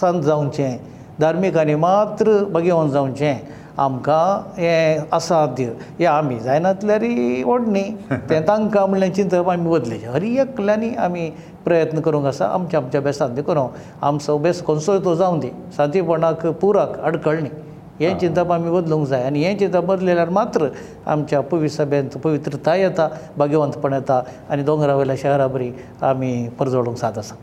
सांत 0.00 0.20
जावचें 0.22 0.76
धार्मिकांनी 1.20 1.74
मात्र 1.74 2.32
बगेवन 2.52 2.90
जावचें 2.90 3.58
आमकां 3.78 4.52
हें 4.58 5.04
असाध्य 5.12 5.64
हें 5.98 6.06
आमी 6.06 6.38
जायना 6.44 6.72
जाल्यार 6.82 7.04
ओडणी 7.52 7.82
तें 8.30 8.40
तांकां 8.48 8.86
म्हणलें 8.88 9.10
चिंतप 9.18 9.48
आमी 9.50 9.70
बदलेचें 9.70 10.08
हरी 10.10 10.36
एकल्यांनी 10.42 10.88
आमी 11.06 11.28
प्रयत्न 11.64 12.00
करूंक 12.06 12.26
आसा 12.26 12.46
आमच्या 12.54 12.80
आमच्या 12.80 13.00
बेसांत 13.00 13.42
करूंक 13.46 13.70
आमचो 14.10 14.36
बेस 14.46 14.64
खंयचोय 14.66 14.98
तो 15.04 15.14
जावं 15.14 15.38
दी 15.40 15.50
सादीपणाक 15.76 16.46
पुराक 16.60 16.98
अडखळणी 17.10 17.48
हें 18.00 18.18
चिंतप 18.18 18.52
आमी 18.52 18.70
बदलूंक 18.70 19.06
जाय 19.08 19.24
आनी 19.26 19.42
हें 19.44 19.56
चिंतप 19.58 19.84
बदलेल्यार 19.86 20.28
मात्र 20.40 20.68
आमच्या 21.14 21.40
पविसभेंत 21.50 22.16
पवित्रताय 22.24 22.80
येता 22.82 23.08
भगवंतपण 23.38 23.92
येता 23.92 24.22
आनी 24.48 24.62
दोंगरा 24.70 24.94
वयल्या 24.96 25.16
शहरा 25.22 25.46
बरी 25.56 25.70
आमी 26.12 26.32
परजोडूंक 26.58 26.96
साद 26.98 27.18
आसा 27.18 27.34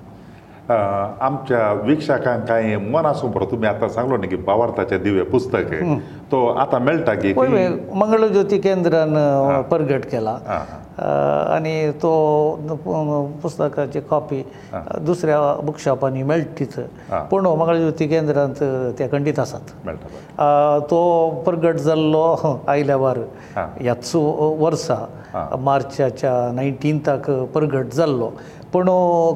आमच्या 0.70 1.72
वीक्षकांक 1.86 2.42
काय 2.48 2.76
मन 2.92 3.06
आसूं 3.06 3.32
बरो 3.32 3.46
तुमी 3.52 3.68
आतां 3.68 3.88
सांगलो 3.90 4.18
न्ही 4.18 4.30
की 4.30 4.36
बावार्थाचे 4.36 4.98
दिवे 5.00 5.24
पुस्तक 5.32 5.74
तो 6.32 6.46
आतां 6.60 6.80
मेळटा 6.84 7.14
की 7.22 7.34
मंगळज्योती 7.34 8.58
केंद्रान 8.62 9.14
परगट 9.72 10.06
केला 10.12 10.38
आनी 11.56 11.92
तो 12.04 13.30
पुस्तकाची 13.42 14.00
कॉपी 14.10 14.42
दुसऱ्या 15.06 15.38
बुक 15.66 15.80
शॉपांनी 15.80 16.24
मेळटीच 16.24 16.74
पूण 17.32 17.48
मंगळज्योती 17.48 18.08
केंद्रांत 18.08 18.62
ते 19.00 19.08
खंडीत 19.12 19.40
आसात 19.40 19.72
तो 20.92 21.30
परगट 21.48 21.76
जाल्लो 21.86 22.26
आयल्या 22.68 22.96
वार 22.98 23.18
ह्याच 23.58 24.12
वर्सा 24.16 24.96
मार्चाच्या 25.64 26.34
नायन्टीन्थाक 26.56 27.30
परगट 27.56 27.94
जाल्लो 27.94 28.32
पूण 28.74 28.90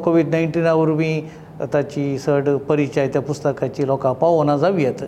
कोवीड 0.04 0.30
नायन्टीना 0.30 0.74
वरवीं 0.74 1.22
ताची 1.74 2.04
चड 2.18 2.48
परिचय 2.68 3.08
त्या 3.14 3.22
पुस्तकाची 3.22 3.86
लोकां 3.88 4.14
पावना 4.20 4.56
जावयेत 4.58 5.04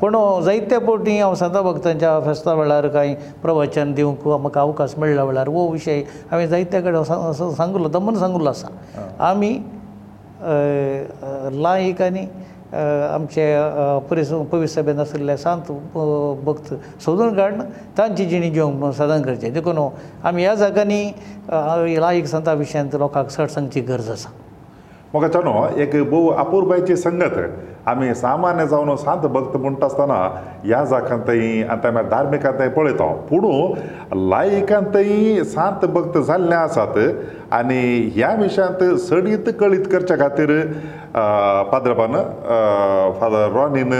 पूण 0.00 0.16
जायत्या 0.44 0.78
पोटी 0.86 1.16
हांव 1.18 1.34
सदां 1.40 1.62
भक्तांच्या 1.64 2.18
फेस्ता 2.24 2.54
वेळार 2.54 2.88
कांय 2.94 3.14
प्रवचन 3.42 3.92
दिवंक 3.94 4.26
म्हाका 4.28 4.60
अवकाश 4.60 4.94
मेळ्ळ्या 4.98 5.24
वेळार 5.24 5.48
हो 5.48 5.66
विशय 5.72 6.02
हांवें 6.30 6.46
जायत्या 6.48 6.80
कडेन 6.82 7.02
सांगलो 7.58 7.88
दमन 7.88 8.18
सांगलो 8.18 8.50
आसा 8.50 9.06
आमी 9.30 9.52
लायक 11.62 12.02
आनी 12.02 12.26
आमचे 12.74 13.44
पुरेस 14.08 14.30
पवित्र 14.32 14.66
सभेन 14.74 15.00
आसले 15.00 15.36
सांत 15.36 15.70
भक्त 16.44 16.72
सोदून 17.04 17.34
काडून 17.36 17.60
तांची 17.98 18.26
जिणी 18.28 18.50
जेवंक 18.50 18.94
सदन 18.98 19.22
करचें 19.22 19.52
देखून 19.52 19.78
आमी 20.24 20.42
ह्या 20.42 20.54
जाग्यांनी 20.54 21.04
लायक 22.00 22.24
संता 22.26 22.52
विशयांत 22.52 22.94
लोकांक 23.00 23.28
सरसंगची 23.30 23.80
गरज 23.90 24.10
आसा 24.10 24.30
म्हाका 25.14 25.28
चनो 25.28 25.66
एक 25.82 25.94
भोव 26.10 26.26
अपुर्बायची 26.42 26.94
संगत 26.96 27.34
आमी 27.88 28.12
सामान्य 28.16 28.66
जावन 28.66 28.94
सांत 28.96 29.22
भक्त 29.32 29.56
म्हणटा 29.60 29.86
आसतना 29.86 30.14
ह्या 30.62 30.82
जाग्यांत 30.90 31.28
आतां 31.70 32.02
धार्मिकांत 32.10 32.60
पळयता 32.76 33.06
पूण 33.30 33.46
लायकांत 34.30 34.96
सांत 35.48 35.84
भक्त 35.94 36.16
जाल्ले 36.28 36.54
आसात 36.54 36.96
आनी 37.58 37.82
ह्या 38.14 38.32
विशयांत 38.38 38.84
सडीत 39.08 39.52
कळीत 39.60 39.84
करच्या 39.92 40.16
खातीर 40.20 40.54
पाद्रपान 41.72 42.12
फादर 43.20 43.52
रॉनीन 43.58 43.92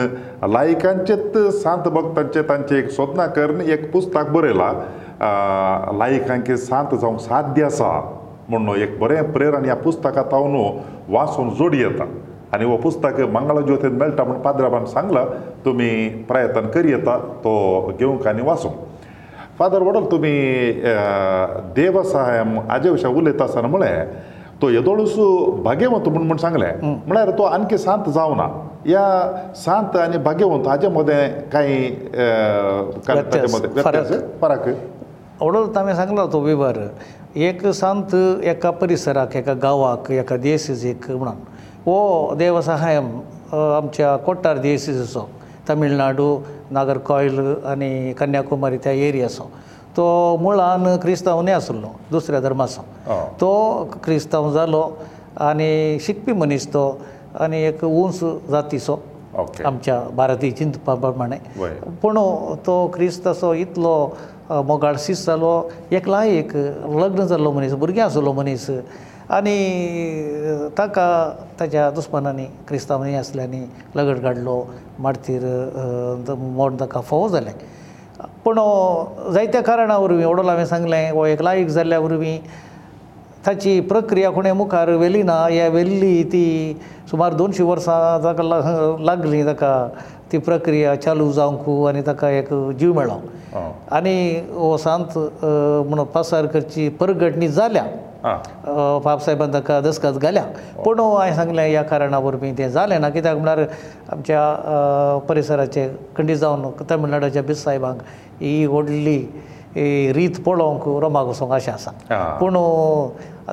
लायकांचेच 0.53 1.37
सांत 1.63 1.89
भक्तांचे 1.99 2.43
तांचे 2.49 2.79
एक 2.79 2.91
सोदना 2.97 3.27
कर 3.37 3.59
एक 3.67 3.91
पुस्तक 3.93 4.31
बरयलां 4.37 4.73
लायकांक 5.99 6.51
सांत 6.67 6.95
जावंक 6.95 7.21
साध्य 7.21 7.65
आसा 7.65 7.93
म्हणून 8.59 8.83
एक 8.83 8.99
बरें 9.01 9.23
प्रेरण 9.33 9.65
ह्या 9.65 9.75
पुस्तकां 9.87 10.25
पावन 10.33 10.57
वाचून 11.17 11.51
जोडी 11.59 11.81
येता 11.83 12.05
आनी 12.55 12.65
हो 12.65 12.77
पुस्तक 12.77 13.21
मंगळा 13.35 13.61
ज्योतींत 13.67 13.91
मेळटा 14.01 14.25
म्हूण 14.25 14.41
पाद्राबान 14.43 14.85
सांगलां 14.87 15.25
तुमी 15.65 15.91
प्रयत्न 16.29 16.67
करी 16.75 16.91
येता 16.91 17.19
तो 17.45 17.55
घेवंक 17.99 18.27
आनी 18.29 18.43
वाचूंक 18.49 18.73
फादर 19.59 19.83
वडोल 19.83 20.11
तुमी 20.11 20.33
देव 21.77 22.01
साहेब 22.03 22.59
हाजे 22.71 22.91
विशीं 22.91 23.09
उलयता 23.17 23.45
आसतना 23.45 23.69
म्हळें 23.69 24.07
तो 24.63 24.69
येदोळसू 24.71 25.29
भाग्यवंत 25.65 26.09
म्हूण 26.09 26.23
म्हूण 26.27 26.37
सांगलें 26.45 26.73
म्हळ्यार 26.83 27.31
तो 27.39 27.43
आनकी 27.57 27.79
शांत 27.79 28.09
जावना 28.15 28.43
ह्या 28.85 29.07
शांत 29.65 29.97
आनी 30.03 30.19
भाग्यवंत 30.29 30.67
हाजे 30.69 30.89
मदें 30.97 31.49
कांय 31.53 31.91
फरक 34.43 34.69
वडोल 35.41 35.75
तांणी 35.75 35.95
सांगला 35.97 36.25
तो 36.33 36.39
विभर 36.41 36.77
एक 37.37 37.67
सांत 37.73 38.15
एका 38.45 38.71
परिसराक 38.81 39.35
एका 39.37 39.53
गांवाक 39.63 40.11
एका 40.13 40.37
दियेसिसीक 40.37 41.11
म्हणून 41.11 41.35
हो 41.87 42.35
देवसहाय 42.39 42.97
आमच्या 42.97 44.17
कोट्टार 44.27 44.59
दियेसिसीचो 44.63 45.27
तमिळनाडू 45.69 46.37
नागरकॉयल 46.77 47.55
आनी 47.71 48.13
कन्याकुमारी 48.19 48.79
त्या 48.85 48.93
एरियाचो 49.09 49.49
तो 49.97 50.05
मुळान 50.43 50.87
क्रिस्तांव 51.03 51.41
न्ही 51.43 51.55
आसलो 51.55 51.93
दुसऱ्या 52.11 52.41
धर्माचो 52.41 53.21
तो 53.41 53.51
क्रिस्तांव 54.05 54.51
जालो 54.53 54.83
आनी 55.49 55.99
शिकपी 56.07 56.33
मनीस 56.41 56.69
तो 56.75 56.85
आनी 57.41 57.63
एक 57.67 57.85
उंच 57.85 58.21
जातीचो 58.51 58.97
आमच्या 59.65 59.99
भारतीय 60.17 60.51
चिंतपा 60.59 60.95
प्रमाणे 60.95 61.37
पूण 62.03 62.19
तो 62.67 62.77
क्रिस्त 62.95 63.27
असो 63.27 63.53
इतलो 63.55 63.95
मोगाडसीस 64.67 65.25
जालो 65.27 65.53
एकला 65.97 66.25
एक 66.25 66.55
लग्न 66.57 67.27
जाल्लो 67.27 67.51
मनीस 67.53 67.73
भुरगें 67.83 68.03
आसलो 68.03 68.33
मनीस 68.33 68.69
आनी 69.33 69.57
ताका 70.79 71.07
ताच्या 71.61 71.91
दुस्मानांनी 71.91 72.45
क्रिस्तांवनी 72.69 73.15
आसल्यांनी 73.17 73.61
लगट 73.97 74.21
काडलो 74.23 74.63
माडतीर 75.03 75.43
मोड 76.39 76.81
ताका 76.81 77.01
फोव 77.09 77.29
जालें 77.37 77.53
पूण 78.45 78.59
जायत्या 79.33 79.63
कारणा 79.63 79.97
वरवीं 79.99 80.25
ओडोल 80.25 80.49
हांवें 80.49 80.65
सांगलें 80.67 81.11
हो 81.11 81.25
एक 81.27 81.43
लायक 81.43 81.67
जाल्ल्या 81.69 81.99
वरवीं 82.01 82.39
ताची 83.47 83.79
प्रक्रिया 83.91 84.31
कोणें 84.31 84.53
मुखार 84.55 84.89
व्हेली 85.03 85.23
ना 85.23 85.37
हे 85.51 85.69
व्हेल्ली 85.69 86.23
ती 86.33 86.45
सुमार 87.11 87.33
दोनशीं 87.35 87.65
वर्सां 87.67 87.99
ताका 88.23 88.43
लागलीं 89.03 89.43
ताका 89.47 89.71
ती 90.33 90.39
प्रक्रिया 90.47 90.95
चालू 91.03 91.31
जावंक 91.39 91.65
आनी 91.91 92.03
ताका 92.07 92.29
एक 92.39 92.49
जीव 92.79 92.93
मेळ्ळो 92.99 93.19
आनी 93.99 94.15
हो 94.55 94.77
सांत 94.85 95.19
म्हणून 95.43 96.05
पासार 96.15 96.47
करची 96.55 96.89
परगटणी 97.03 97.49
जाल्या 97.59 97.85
बाब 99.05 99.19
साहेबान 99.21 99.53
ताका 99.55 99.81
दस्तगत 99.87 100.19
घाल्या 100.23 100.45
पूण 100.85 101.01
हांवें 101.01 101.35
सांगलें 101.37 101.69
ह्या 101.69 101.83
कारणा 101.91 102.19
वरवीं 102.27 102.53
तें 102.59 102.69
जालें 102.79 102.99
ना 103.01 103.09
कित्याक 103.17 103.37
म्हणल्यार 103.39 103.67
आमच्या 104.13 105.19
परिसराचे 105.29 105.89
खंडी 106.19 106.37
जावन 106.45 106.71
तमिळनाडूच्या 106.91 107.43
बिस 107.49 107.63
साहेबांक 107.65 108.01
ही 108.41 108.55
व्हडली 108.67 109.19
रीत 110.15 110.41
पळोवंक 110.47 110.87
रोमा 111.03 111.23
कसो 111.25 111.47
अशें 111.55 111.71
आसा 111.73 111.91
पूण 112.41 112.57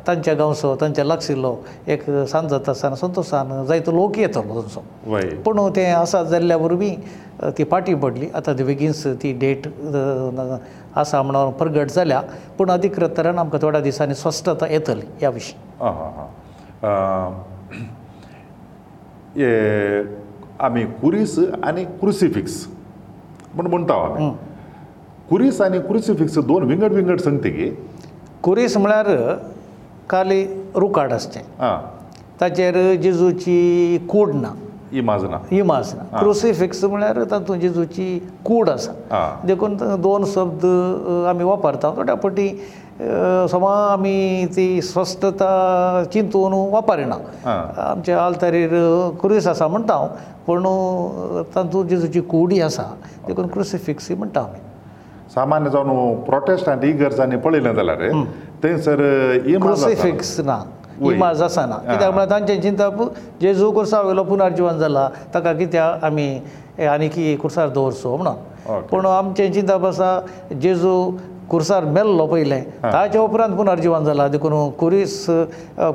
तांच्या 0.07 0.33
गांवचो 0.33 0.75
तांचे 0.81 1.07
लागशिल्लो 1.07 1.53
एक 1.87 2.03
सांज 2.29 2.49
जाता 2.51 2.71
आसतना 2.71 2.95
संतोशान 2.95 3.65
जायतो 3.67 3.91
लोक 3.91 4.17
येतलो 4.19 4.61
तांचो 4.61 5.41
पूण 5.45 5.59
तें 5.75 5.91
आसा 5.91 6.21
जाल्ल्या 6.23 6.57
वरवीं 6.57 7.51
ती 7.57 7.63
पाटी 7.63 7.93
पडली 8.03 8.27
आतां 8.35 8.57
ती 8.57 8.63
बेगीन्स 8.63 9.05
ती 9.23 9.31
डेट 9.41 9.67
आसा 10.99 11.21
म्हणून 11.21 11.51
प्रगट 11.57 11.91
जाल्या 11.95 12.21
पूण 12.57 12.71
अधिकृत 12.71 13.17
तरेन 13.17 13.39
आमकां 13.39 13.61
थोड्या 13.61 13.81
दिसांनी 13.81 14.15
स्वस्थता 14.15 14.67
येतली 14.71 15.05
ह्या 15.19 15.29
विशीं 15.29 15.59
आमी 20.65 20.83
कुरीस 21.01 21.37
आनी 21.63 21.83
क्रुसिफिक्स 21.99 22.65
म्हूण 23.55 23.67
म्हणटा 23.67 24.29
कुरीस 25.29 25.61
आनी 25.61 25.79
क्रुसिफिक्स 25.79 26.37
दोन 26.47 26.63
विंगड 26.67 26.93
विंगड 26.93 27.19
संगती 27.21 27.49
गे 27.49 27.69
कुरीस 28.43 28.75
म्हळ्यार 28.77 29.07
खाली 30.11 30.43
रुकाट 30.75 31.11
आसचें 31.13 31.41
ताचेर 32.41 32.75
जेजूची 33.01 33.57
कूड 34.09 34.33
ना 34.35 34.53
इमाज 34.97 35.23
ना 35.31 35.37
इमाज 35.53 35.93
ना 35.95 36.03
क्रुसिफिक्स 36.19 36.83
म्हळ्यार 36.83 37.23
तातूंत 37.31 37.59
जेजूची 37.61 38.05
कूड 38.45 38.69
आसा 38.69 38.91
देखून 39.47 39.75
दोन 40.01 40.25
शब्द 40.33 40.65
आमी 41.29 41.43
वापरतात 41.43 41.95
थोड्या 41.97 42.15
पटी 42.23 42.47
सोमा 43.51 43.73
आमी 43.91 44.45
ती 44.55 44.81
स्वस्थता 44.89 45.51
चिंतून 46.13 46.53
वापरिना 46.71 47.15
आमचे 47.91 48.13
आलतारीर 48.13 48.69
क्रुयस 49.21 49.47
आसा 49.47 49.67
म्हणटा 49.67 49.95
हांव 49.97 50.07
पूण 50.47 50.63
तातूंत 51.55 51.85
जेजूची 51.89 52.21
कूडी 52.33 52.59
आसा 52.61 52.83
देखून 53.27 53.47
क्रुसिफिक्स 53.53 54.11
म्हणटा 54.11 54.41
आमी 54.41 54.59
सामान्य 55.33 55.69
जावन 55.69 56.13
प्रोटेस्ट 56.25 56.69
आनी 56.69 56.87
इगर्जांनी 56.89 57.35
पळयलें 57.43 57.73
जाल्यार 57.75 57.99
थंयसर 58.63 58.99
क्रुसिफिक्स 59.63 60.39
ना 60.49 60.57
इमाज 61.11 61.41
आसना 61.41 61.75
कित्याक 61.87 62.13
म्हळ्यार 62.13 62.29
तांचे 62.29 62.55
चिंतप 62.61 63.03
जेजू 63.41 63.71
कुर्सा 63.71 64.01
वयलो 64.01 64.23
पुनर्जिवन 64.23 64.77
जाला 64.79 65.07
ताका 65.33 65.53
कित्याक 65.59 66.03
आमी 66.03 66.29
आनीक 66.91 67.15
कुर्सार 67.41 67.69
दवरचो 67.75 68.15
म्हणून 68.15 68.81
पूण 68.89 69.05
आमचे 69.05 69.47
चिंतप 69.53 69.85
आसा 69.85 70.19
जेजू 70.61 70.91
कुर्सार 71.49 71.83
मेल्लो 71.85 72.25
पयलें 72.27 72.61
ताच्या 72.83 73.21
उपरांत 73.21 73.55
पुनर्जिवन 73.57 74.03
जाला 74.05 74.27
देखून 74.27 74.69
कुरीस 74.79 75.25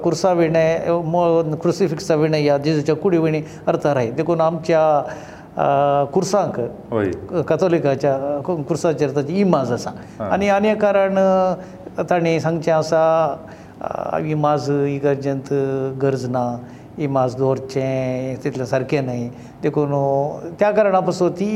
कुर्सा 0.02 0.32
विणें 0.32 1.54
क्रुसिफिक्सा 1.62 2.14
विणें 2.14 2.42
या 2.44 2.56
जेजूच्या 2.64 2.94
कुडी 3.02 3.18
विणी 3.18 3.42
अर्थार 3.68 3.96
आहाय 3.96 4.10
देखून 4.16 4.40
आमच्या 4.40 6.06
कुर्सांक 6.12 6.60
कथोलिकाच्या 7.48 8.16
कुर्साचेर 8.46 9.10
ताची 9.16 9.40
इमाज 9.40 9.72
आसा 9.72 9.90
आनी 10.34 10.48
आनी 10.50 10.68
एक 10.70 10.80
कारण 10.82 11.18
ताणें 12.02 12.38
सांगचें 12.40 12.72
आसा 12.72 13.02
इमाज 14.30 14.70
इगर्जेंत 14.70 15.48
गरज 16.02 16.24
ना 16.30 16.44
इमाज 17.06 17.34
दवरचें 17.36 18.36
तितलें 18.44 18.64
सारकें 18.66 19.00
न्हय 19.04 19.28
देखून 19.62 19.90
त्या 20.58 20.70
कारणा 20.72 21.00
पसून 21.06 21.30
ती 21.38 21.52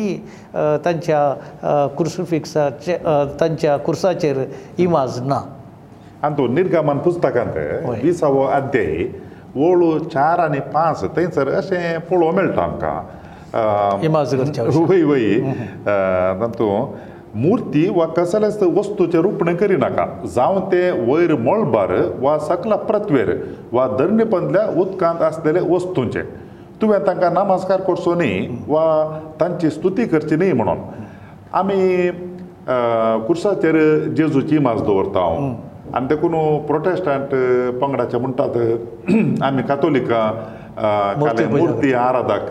तांच्या 0.85 1.89
कुर्सुफिक्साचे 1.97 2.97
तांच्या 3.41 3.77
कुर्साचेर 3.87 4.37
इमाज 4.83 5.19
ना 5.27 5.41
आनी 6.25 6.35
तूं 6.39 6.49
निर्गमन 6.55 6.99
पुस्तकांत 7.07 7.57
विसावो 8.03 8.45
अध्याय 8.47 9.05
वळू 9.55 9.99
चार 10.15 10.39
आनी 10.39 10.59
पांच 10.75 11.03
थंयसर 11.17 11.49
अशें 11.59 11.99
पळोवंक 12.11 12.35
मेळटा 12.37 12.63
आमकां 12.63 14.03
इमाज 14.07 14.35
वय 14.69 15.03
वय 15.03 15.39
तातूंत 16.41 16.97
मुर्ती 17.43 17.89
वा 17.97 18.05
कसले 18.19 18.49
वस्तूचे 18.79 19.21
रुपणे 19.23 19.55
करिनाका 19.57 20.05
जावं 20.35 20.61
ते 20.71 20.79
वयर 21.11 21.35
मळबार 21.43 21.91
वा 22.21 22.37
सकला 22.47 22.77
प्रत्वेर 22.91 23.31
वा 23.73 23.87
दर्णपंदल्या 23.99 24.65
उदकांत 24.81 25.23
आसलेले 25.23 25.61
वस्तूंचे 25.75 26.23
तुवें 26.81 26.99
तांकां 27.07 27.33
नमस्कार 27.35 27.81
करचो 27.89 28.15
न्ही 28.15 28.49
वा 28.69 28.85
तांची 29.41 29.71
स्तुती 29.79 30.05
करची 30.15 30.37
न्ही 30.37 30.53
म्हणून 30.63 30.79
आमी 31.61 32.11
कुर्साचेर 33.27 33.79
जेजूची 34.17 34.59
मास 34.67 34.81
दवरता 34.87 35.21
हांव 35.27 35.95
आनी 35.97 36.07
देखून 36.07 36.33
प्रोटेस्टंट 36.67 37.35
पंगडाचे 37.81 38.19
म्हणटात 38.19 39.43
आमी 39.45 39.63
कातोलिकां 39.69 40.31
मुर्ती 40.81 41.93
आराधक 41.93 42.51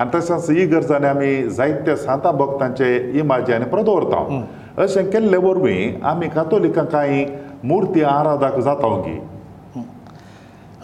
आनी 0.00 0.10
तशेंच 0.18 0.48
ही 0.50 0.66
गरजांनी 0.66 1.06
आमी 1.06 1.42
जायत्या 1.56 1.96
सांता 1.96 2.30
भक्तांचे 2.32 2.94
इमाजी 3.20 3.52
आनी 3.52 3.64
पर 3.72 3.82
दवरता 3.88 4.82
अशें 4.82 5.10
केल्ले 5.10 5.36
वरवीं 5.46 6.02
आमी 6.10 6.28
कातोलिकां 6.34 6.84
कांय 6.92 7.24
मुर्ती 7.64 8.02
आराधक 8.14 8.58
जाता 8.64 8.94
गी 9.06 9.18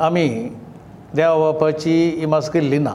आमी 0.07 0.29
देवा 1.17 1.37
बापाची 1.39 1.95
इमास 2.23 2.49
केल्ली 2.51 2.79
ना 2.79 2.95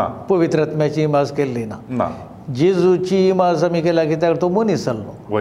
ना 0.00 0.06
पवित्रत्म्याची 0.30 1.02
इमास 1.02 1.32
केल्ली 1.36 1.64
ना 1.64 1.74
ना 1.96 2.08
जेजूची 2.54 3.28
इमारत 3.28 3.62
आमी 3.64 3.80
केल्या 3.82 4.04
कित्याक 4.08 4.36
तो 4.42 4.48
मनीस 4.48 4.84
जाल्लो 4.84 5.38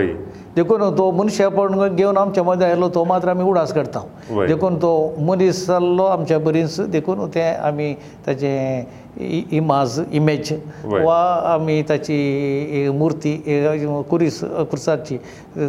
देखून 0.55 0.81
तो 0.97 1.09
मनशेपण 1.11 1.77
घेवन 1.87 2.17
आमच्या 2.17 2.43
मदीं 2.43 2.65
आयलो 2.65 2.87
तो 2.95 3.03
मात्र 3.05 3.29
आमी 3.29 3.43
उडास 3.43 3.73
करता 3.73 3.99
देखून 4.47 4.75
तो 4.81 4.89
मनीस 5.27 5.65
जाल्लो 5.67 6.03
आमच्या 6.03 6.39
परीस 6.39 6.79
देखून 6.91 7.25
ते 7.35 7.41
आमी 7.55 7.93
ताचे 8.25 9.43
इमाज 9.57 9.99
इमेज 10.11 10.51
वा 10.85 11.17
आमी 11.53 11.81
ताची 11.89 12.89
मुर्ती 12.97 13.35
कुरीस 14.09 14.39
कुर्साची 14.43 15.17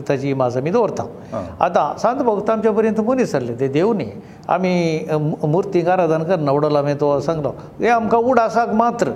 ताची 0.08 0.30
इमाज 0.30 0.56
आमी 0.56 0.70
दवरता 0.70 1.46
आतां 1.64 1.96
सांत 2.02 2.22
भक्त 2.24 2.50
आमच्या 2.50 2.72
पर्यंत 2.72 3.00
मनीस 3.08 3.32
जाल्ले 3.32 3.54
ते 3.60 3.68
देवनी 3.72 4.06
आमी 4.48 4.98
मुर्तीक 5.46 5.88
आराधन 5.88 6.22
करना 6.28 6.50
उडोवन 6.52 6.76
हांवें 6.76 6.96
तो 7.00 7.18
सांगलो 7.20 7.54
हे 7.80 7.88
आमकां 7.88 8.20
उडासाक 8.20 8.74
मात्र 8.74 9.10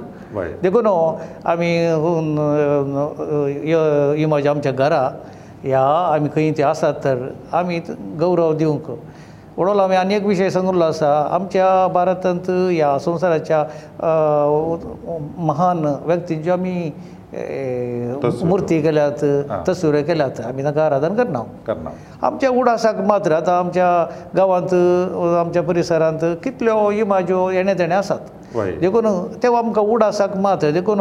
देखून 0.63 0.87
आमी 1.45 1.77
इमाज 4.23 4.47
आमच्या 4.49 4.73
घरा 4.73 5.09
ह्या 5.63 5.83
आमी 6.15 6.29
खंय 6.35 6.51
ते 6.59 6.63
आसात 6.63 6.95
तर 7.05 7.27
आमी 7.55 7.79
गौरव 8.21 8.53
दिवंक 8.59 8.91
म्हणून 9.57 9.81
आमी 9.81 9.97
आनी 9.97 10.15
एक 10.15 10.27
विशय 10.27 10.51
सांगिल्लो 10.51 10.85
आसा 10.85 11.11
आमच्या 11.35 11.87
भारतांत 11.95 12.51
ह्या 12.51 12.99
संवसाराच्या 13.05 13.65
महान 15.47 15.85
व्यक्तींच्यो 16.07 16.53
आमी 16.53 16.91
मुर्ती 17.35 18.81
केल्यात 18.83 19.25
तसुऱ्यो 19.69 20.03
केल्यात 20.07 20.41
आमी 20.47 20.63
तांकां 20.65 20.85
आराधन 20.85 21.15
करना 21.17 21.43
करना 21.67 21.91
आमच्या 22.27 22.51
उडासाक 22.51 23.01
मात्र 23.09 23.33
आतां 23.33 23.59
आमच्या 23.59 23.89
गांवांत 24.37 24.75
आमच्या 25.39 25.63
परिसरांत 25.63 26.25
कितल्यो 26.45 26.91
इमाज्यो 26.91 27.49
येणे 27.51 27.75
तेणे 27.79 27.95
आसात 27.95 28.57
देखून 28.81 29.07
ते 29.43 29.57
आमकां 29.57 29.85
उडासाक 29.85 30.37
मात 30.37 30.65
देखून 30.75 31.01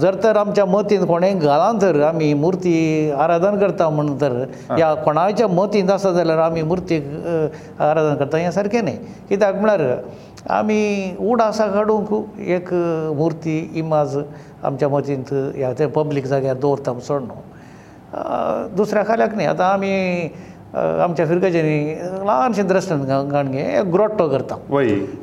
जर 0.00 0.14
तर 0.24 0.36
आमच्या 0.36 0.64
मतीन 0.66 1.04
कोणेंय 1.06 1.34
घालां 1.38 1.78
तर 1.82 2.00
आमी 2.02 2.32
मुर्ती 2.34 3.10
आराधन 3.20 3.58
करता 3.60 3.88
म्हण 3.90 4.14
तर 4.20 4.44
या 4.78 4.92
कोणाच्या 5.04 5.48
मतींत 5.48 5.90
आसा 5.90 6.12
जाल्यार 6.12 6.38
आमी 6.38 6.62
मुर्तीक 6.62 7.08
आराधन 7.82 8.14
करता 8.18 8.38
हें 8.38 8.50
सारकें 8.50 8.82
न्ही 8.84 8.96
कित्याक 9.28 9.54
म्हळ्यार 9.60 9.96
आमी 10.58 10.82
उडासाक 11.28 11.74
हाडूंक 11.76 12.12
एक 12.48 12.72
मुर्ती 13.18 13.58
इमाज 13.76 14.16
आमच्या 14.66 14.88
मतींत 14.88 15.32
ह्या 15.56 15.72
ते 15.78 15.86
पब्लीक 15.96 16.24
जाग्यार 16.26 16.56
दवरता 16.62 16.92
चड 17.06 17.22
न्हू 17.24 18.66
दुसऱ्या 18.76 19.02
खाल्याक 19.08 19.34
न्ही 19.34 19.46
आतां 19.46 19.66
आमी 19.72 20.28
आमच्या 21.02 21.26
फिरकेच्यांनी 21.26 21.94
ल्हानशें 22.24 22.66
द्रस्टन 22.66 23.02
गाणगे 23.32 23.82
ग्रोट्टो 23.92 24.28
करता 24.28 24.54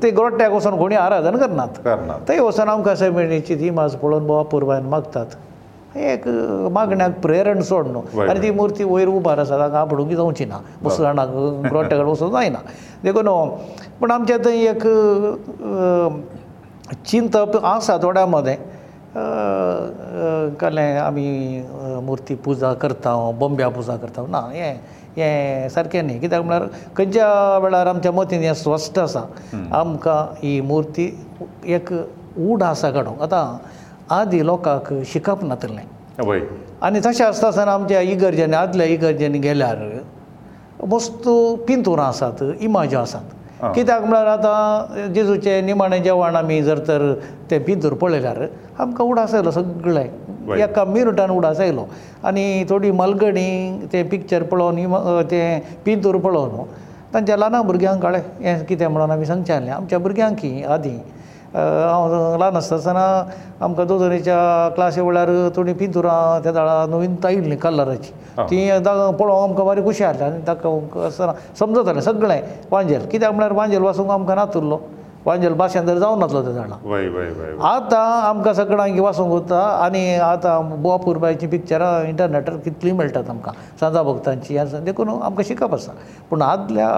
ते 0.04 0.10
ग्रोट्ट्याक 0.12 0.52
वचून 0.52 0.78
कोणी 0.78 0.96
आराधन 0.96 1.38
करनात 1.38 1.80
थंय 2.28 2.40
वचून 2.40 2.70
आमकां 2.70 2.94
असं 2.94 3.12
मेळणीची 3.14 3.56
ती 3.60 3.70
माज 3.80 3.96
पळोवन 3.96 4.28
बाबा 4.28 4.42
पुर्वायन 4.50 4.86
मागतात 4.90 5.98
एक 6.12 6.28
मागण्याक 6.74 7.20
प्रेरण 7.24 7.62
चड 7.62 7.88
न्हू 7.88 8.22
आनी 8.22 8.42
ती 8.42 8.52
मुर्ती 8.52 8.84
वयर 8.90 9.08
उबार 9.08 9.38
आसा 9.40 9.58
तांकां 9.60 9.80
आपडुकी 9.82 10.16
जावची 10.16 10.46
ना 10.54 10.58
मुसलाणाक 10.84 11.30
ग्रोट्ट्या 11.70 11.98
कडेन 11.98 12.10
वचून 12.12 12.32
जायना 12.32 12.60
देखून 13.04 13.28
पूण 14.00 14.12
आमच्या 14.12 14.38
थंय 14.46 14.66
एक 14.70 14.88
चिंतप 17.10 17.58
आसा 17.66 17.98
थोड्या 18.04 18.26
मदें 18.36 18.56
कळ्ळें 20.60 20.98
आमी 20.98 21.62
मुर्ती 22.06 22.36
पुजा 22.46 22.72
करता 22.82 23.14
बोंब्या 23.40 23.68
पुजा 23.70 23.96
करता 23.98 24.22
ना 24.30 24.40
हें 24.54 24.78
हें 25.18 25.70
सारकें 25.70 26.02
न्ही 26.06 26.18
कित्याक 26.20 26.44
म्हळ्यार 26.44 26.68
खंयच्या 26.98 27.28
वेळार 27.64 27.88
आमच्या 27.88 28.12
मतीन 28.12 28.42
हें 28.44 28.54
स्वस्थ 28.62 28.98
आसा 29.00 29.24
आमकां 29.80 30.18
ही 30.42 30.60
मुर्ती 30.70 31.06
एक 31.74 31.94
उड 32.50 32.64
आसा 32.64 32.90
काडूंक 32.92 33.22
आतां 33.22 33.46
आदी 34.20 34.46
लोकांक 34.46 34.94
शिकप 35.12 35.44
नातलें 35.46 36.32
आनी 36.86 37.00
तशें 37.06 37.24
आसता 37.26 37.48
आसतना 37.48 37.72
आमच्या 37.74 38.02
इगर्जेनी 38.16 38.56
आदल्या 38.56 38.88
इगर्जेनी 38.94 39.40
गेल्यार 39.40 39.84
वस्तू 40.92 41.36
पिंतुरां 41.68 42.08
आसात 42.08 42.44
इमाज्यो 42.60 43.00
आसात 43.00 43.34
कित्याक 43.76 44.04
म्हळ्यार 44.04 44.28
आतां 44.28 45.12
जेजूचें 45.14 45.66
निमाणें 45.66 46.02
जेवण 46.04 46.36
आमी 46.36 46.62
जर 46.64 46.80
तर 46.88 47.14
तें 47.52 47.62
भितर 47.66 47.94
पळयल्यार 48.02 48.38
आमकां 48.80 49.06
उडास 49.08 49.34
आयलो 49.36 49.52
सगळें 49.52 50.54
एका 50.64 50.84
मिनटान 50.86 51.30
उडास 51.32 51.60
आयलो 51.60 51.86
आनी 52.28 52.64
थोडीं 52.70 52.92
मलगणी 52.96 53.88
तें 53.94 54.06
पिक्चर 54.10 54.44
पळोवन 54.52 55.22
तें 55.32 55.62
पिंतूर 55.86 56.18
पळोवन 56.18 56.62
तांच्या 57.14 57.38
ल्हान 57.38 57.56
भुरग्यांक 57.66 58.02
कळ्ळें 58.04 58.22
हें 58.42 58.64
कितें 58.66 58.88
म्हणून 58.88 59.12
आमी 59.12 59.26
सांगचें 59.26 59.54
आसलें 59.56 59.72
आमच्या 59.72 60.00
भुरग्यांक 60.00 60.38
ही 60.44 60.64
आदी 60.64 60.98
हांव 61.56 62.36
ल्हान 62.38 62.56
आसता 62.58 62.76
आसतना 62.76 63.06
आमकां 63.64 63.86
दोतोरेच्या 63.88 64.38
क्लासी 64.76 65.02
वेळार 65.02 65.30
थोडीं 65.56 65.74
पिंतुरां 65.80 66.42
त्या 66.44 66.52
झाडां 66.52 66.90
नवीन 66.90 67.16
ताळ्ळीं 67.24 67.58
कलराची 67.62 68.12
ती 68.50 68.70
पळोवंक 68.80 69.50
आमकां 69.50 69.66
बारीक 69.66 69.84
खुशी 69.86 70.04
हाडटा 70.04 70.26
आनी 70.26 70.40
ताका 70.48 71.32
समजतालें 71.60 72.02
सगळें 72.02 72.42
वांजेल 72.72 73.06
कित्याक 73.12 73.32
म्हळ्यार 73.34 73.52
वांजेल 73.58 73.82
वासूंक 73.82 74.10
आमकां 74.12 74.36
नातुल्लो 74.36 74.78
वांजेल 75.26 75.54
भाशेन 75.58 75.88
तर 75.88 75.98
जावं 76.00 76.20
नासलो 76.20 76.42
त्या 76.44 76.52
झाडां 76.54 77.68
आतां 77.76 78.22
आमकां 78.30 78.54
सगळ्यांक 78.54 79.00
वासूंक 79.02 79.32
उरता 79.34 79.62
आनी 79.86 80.04
आतां 80.16 80.82
बुवा 80.82 80.98
पुरबायचीं 81.06 81.50
पिक्चरां 81.50 82.04
इंटरनेटार 82.10 82.58
कितलीं 82.66 82.94
मेळटात 82.96 83.30
आमकां 83.30 83.54
सदां 83.82 84.04
भक्तांचीं 84.12 84.84
देखून 84.86 85.10
आमकां 85.22 85.44
शिकप 85.48 85.74
आसा 85.74 85.92
पूण 86.30 86.42
आदल्या 86.42 86.92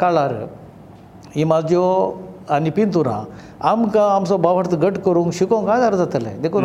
काळार 0.00 0.34
ही 1.34 1.44
म्हाज्यो 1.44 1.82
आनी 2.50 2.70
पिंतुरां 2.76 3.20
आमकां 3.70 4.02
आमचो 4.10 4.38
भावार्थ 4.42 4.74
घट 4.74 4.96
करूंक 5.06 5.32
शिकोवंक 5.32 5.68
आदार 5.70 5.94
जातलें 6.02 6.40
देखून 6.42 6.64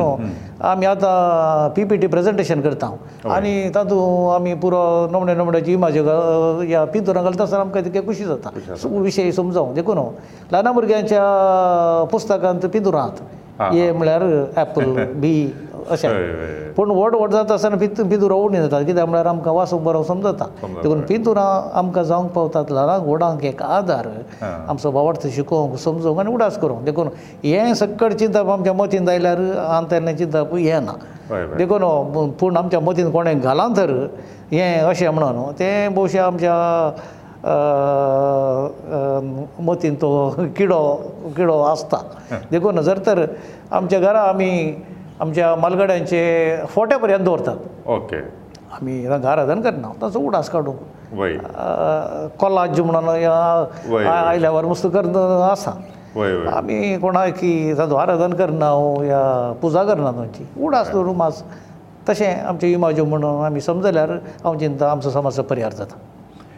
आमी 0.57 0.85
आतां 0.85 1.69
पी 1.75 1.83
पी 1.89 1.97
टी 2.01 2.07
प्रेजेंटेशन 2.07 2.61
करता 2.61 2.89
आनी 3.35 3.53
तातूंत 3.75 4.29
आमी 4.35 4.53
पुरो 4.63 4.81
नमणे 5.11 5.33
नमण्याची 5.35 5.73
इमाजी 5.73 5.99
ह्या 6.05 6.83
पिंतुरां 6.93 7.23
घालता 7.23 7.43
आसतना 7.43 7.59
आमकां 7.61 7.83
तितकें 7.85 8.05
खुशी 8.05 8.25
जाता 8.25 8.49
विशय 8.87 9.31
समजावं 9.31 9.73
देखून 9.75 9.97
ल्हाना 9.97 10.71
भुरग्यांच्या 10.71 12.05
पुस्तकांत 12.11 12.65
पिंतुरां 12.73 13.03
आसात 13.09 13.63
हे 13.73 13.91
म्हळ्यार 13.91 14.21
एप्पल 14.59 15.03
बी 15.21 15.47
अशें 15.91 16.73
पूण 16.75 16.91
व्हड 16.95 17.15
व्हड 17.15 17.31
जाता 17.33 17.53
आसतना 17.53 17.75
पितू 17.83 18.05
पितू 18.11 18.27
रोवणी 18.29 18.57
जाता 18.61 18.81
कित्याक 18.83 19.07
म्हळ्यार 19.07 19.25
आमकां 19.31 19.53
वासो 19.55 19.77
बरो 19.87 20.01
समजता 20.03 20.45
देखून 20.83 21.01
पितुरां 21.07 21.47
आमकां 21.79 22.03
जावंक 22.11 22.31
पावतात 22.31 22.71
ल्हान 22.71 22.89
व्हडांक 23.07 23.43
एक 23.51 23.61
आदार 23.63 24.07
आमचो 24.67 24.91
वावर्थ 24.91 25.27
शिकोवंक 25.35 25.77
समजोवंक 25.79 26.19
आनी 26.19 26.31
उडास 26.33 26.57
करूंक 26.59 26.83
देखून 26.85 27.07
हें 27.43 27.73
सकट 27.83 28.13
चिंतप 28.19 28.49
आमच्या 28.51 28.73
मतींत 28.73 29.09
आयल्यार 29.09 29.39
हांव 29.67 29.85
तेन्ना 29.91 30.13
चिंतप 30.21 30.55
हें 30.55 30.79
ना 30.85 31.45
देखून 31.57 31.83
पूण 32.39 32.57
आमच्या 32.57 32.79
मतींत 32.79 33.11
कोणें 33.11 33.39
घालां 33.39 33.69
तर 33.77 33.95
हें 34.51 34.79
अशें 34.87 35.07
म्हणून 35.09 35.51
तें 35.59 35.93
भोवशें 35.95 36.19
आमच्या 36.19 36.55
मतीन 39.69 39.95
तो 40.01 40.07
किडो 40.57 40.79
किडो 41.37 41.57
आसता 41.63 41.97
देखून 42.51 42.81
जर 42.81 42.97
तर 43.07 43.25
आमच्या 43.71 43.99
घरा 43.99 44.21
आमी 44.29 44.51
आमच्या 45.21 45.53
मालगड्यांचे 45.55 46.25
फोट्या 46.73 46.97
पर्यंत 46.99 47.23
दवरतात 47.25 47.89
ओके 47.89 48.17
आमी 48.79 49.07
रंगारधन 49.07 49.61
करना 49.61 49.91
ताचो 50.01 50.19
उडास 50.25 50.49
काडूंक 50.49 51.19
कोलाज 52.39 52.79
म्हणून 52.79 54.03
आयल्या 54.07 54.51
वर 54.51 54.65
मस्त 54.65 54.85
आसा 55.51 55.71
आमी 56.57 56.97
कोणाकी 57.01 57.51
रंगारधन 57.77 58.33
करना 58.37 58.65
या 59.05 59.51
पुजा 59.61 59.83
करना 59.83 60.11
तांची 60.17 60.43
उडास 60.65 60.91
दवरूंक 60.91 61.17
मास 61.17 61.43
तशें 62.09 62.33
आमचे 62.47 62.71
इमाज्यो 62.73 63.05
म्हणून 63.05 63.45
आमी 63.45 63.61
समजल्यार 63.61 64.11
हांव 64.43 64.57
चिंता 64.59 64.91
आमचो 64.91 65.09
समाज 65.11 65.39
पर्यार 65.49 65.73
जाता 65.77 65.97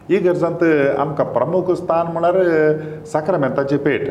ही 0.10 0.18
गरजांत 0.18 0.64
आमकां 1.00 1.26
प्रमुख 1.34 1.72
स्थान 1.78 2.08
म्हळ्यार 2.18 3.06
साखरमेंताचे 3.14 3.78
पेट 3.86 4.10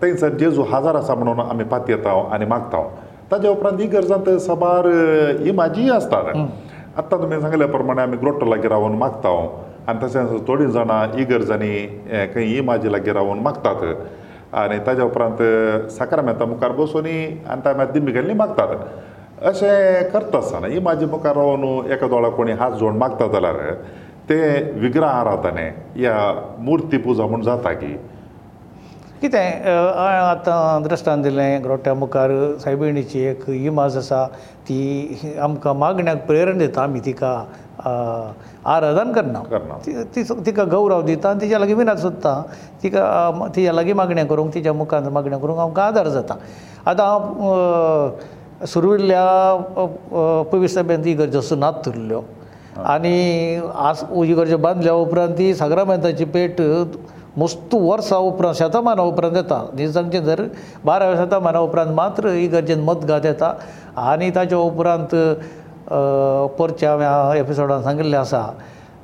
थंयसर 0.00 0.34
जेजू 0.38 0.62
हाजार 0.70 0.94
आसा 0.96 1.14
म्हणून 1.14 1.40
आमी 1.50 1.64
पातयेता 1.70 2.20
आनी 2.34 2.44
मागता 2.46 2.82
ताजे 3.32 3.48
उपरांत 3.48 3.80
ही 3.80 3.86
गरजांत 3.86 4.28
साबार 4.46 4.86
ही 5.42 5.50
म्हाजी 5.54 5.88
आसता 5.94 6.16
आतां 6.98 7.20
तुमी 7.22 7.40
सांगल्या 7.40 7.66
प्रमाणे 7.68 8.00
आमी 8.02 8.16
ग्रोटो 8.22 8.46
लागीं 8.46 8.68
रावून 8.68 8.96
मागता 8.98 9.28
हांव 9.28 9.48
आनी 9.88 9.98
तशेंच 10.06 10.46
थोडीं 10.48 10.66
जाणां 10.72 11.04
ही 11.16 11.24
गरजांनी 11.24 11.74
खंय 12.34 12.44
ही 12.44 12.60
म्हाजे 12.60 12.92
लागीं 12.92 13.12
रावून 13.14 13.38
मागतात 13.42 13.84
आनी 14.62 14.78
ताज्या 14.86 15.04
उपरांत 15.04 15.42
साकारमेता 15.98 16.44
मुखार 16.44 16.72
बसोनी 16.80 17.16
आनी 17.50 17.64
ताका 17.64 17.84
दिमिगेल्ली 17.92 18.34
मागतात 18.42 18.76
अशें 19.48 20.08
करता 20.12 20.38
आसतना 20.38 20.66
ही 20.66 20.78
म्हाजे 20.78 21.06
मुखार 21.10 21.36
रावून 21.36 21.90
एका 21.92 22.08
दोळ्या 22.08 22.30
कोणी 22.30 22.52
हात 22.60 22.72
जोडून 22.80 22.98
मागता 22.98 23.26
जाल्यार 23.32 23.62
ते 24.30 24.40
विग्रह 24.80 25.08
आराधने 25.08 25.70
या 26.02 26.18
मुर्ती 26.64 26.98
पुजा 27.04 27.26
म्हूण 27.26 27.42
जाता 27.42 27.72
की 27.82 27.96
कितें 29.20 29.68
आतां 29.68 30.88
दृश्टान 30.88 31.22
दिलें 31.22 31.62
ग्रोट्या 31.62 31.92
मुखार 31.94 32.30
सायबिणीची 32.64 33.18
एक 33.30 33.42
इमाज 33.52 33.96
आसा 34.00 34.20
ती 34.68 35.36
आमकां 35.44 35.74
मागण्याक 35.78 36.18
प्रेरण 36.26 36.58
दिता 36.58 36.82
आमी 36.82 37.00
तिका 37.04 37.32
आराधन 38.64 39.12
करना 39.12 39.76
तिका 40.44 40.64
गौरव 40.72 41.02
दिता 41.06 41.32
तिच्या 41.40 41.58
लागीं 41.58 41.74
विनात 41.76 41.96
सोदता 42.06 42.34
तिका 42.82 43.02
तिच्या 43.56 43.72
लागीं 43.72 43.94
मागणें 44.00 44.26
करूंक 44.26 44.54
तिच्या 44.54 44.72
मुखार 44.80 45.08
मागणें 45.18 45.38
करूंक 45.40 45.58
आमकां 45.68 45.86
आदार 45.86 46.08
जाता 46.16 46.34
आतां 46.90 47.08
हांव 47.10 48.66
सुरविल्ल्या 48.72 49.24
पवीस 50.52 50.74
साबेन 50.74 51.04
ती 51.04 51.14
गरजसो 51.20 51.56
नात 51.56 51.84
तुरल्ल्यो 51.84 52.22
आनी 52.94 53.16
आस 53.88 54.04
इगर्ज्यो 54.24 54.56
बांदल्या 54.64 54.92
उपरांत 54.94 55.34
ती 55.38 55.54
सागरामेंताची 55.54 56.24
पेट 56.34 56.60
मस्त 57.38 57.74
वर्सां 57.74 58.18
उपरांत 58.28 58.54
शेतां 58.58 58.82
मानां 58.84 59.04
उपरांत 59.08 59.32
येता 59.36 59.60
निसांगचें 59.78 60.24
जर 60.24 60.40
बारा 60.84 61.12
शेतां 61.16 61.40
मानां 61.42 61.62
उपरांत 61.62 61.90
मात्र 61.94 62.28
इगर्जेन 62.42 62.80
मतगात 62.84 63.24
येता 63.24 63.52
आनी 64.10 64.30
ताच्या 64.34 64.58
उपरांत 64.58 65.14
परच्या 66.58 66.94
ह्या 66.94 67.34
एपिसोडान 67.38 67.82
सांगिल्लें 67.82 68.18
आसा 68.18 68.46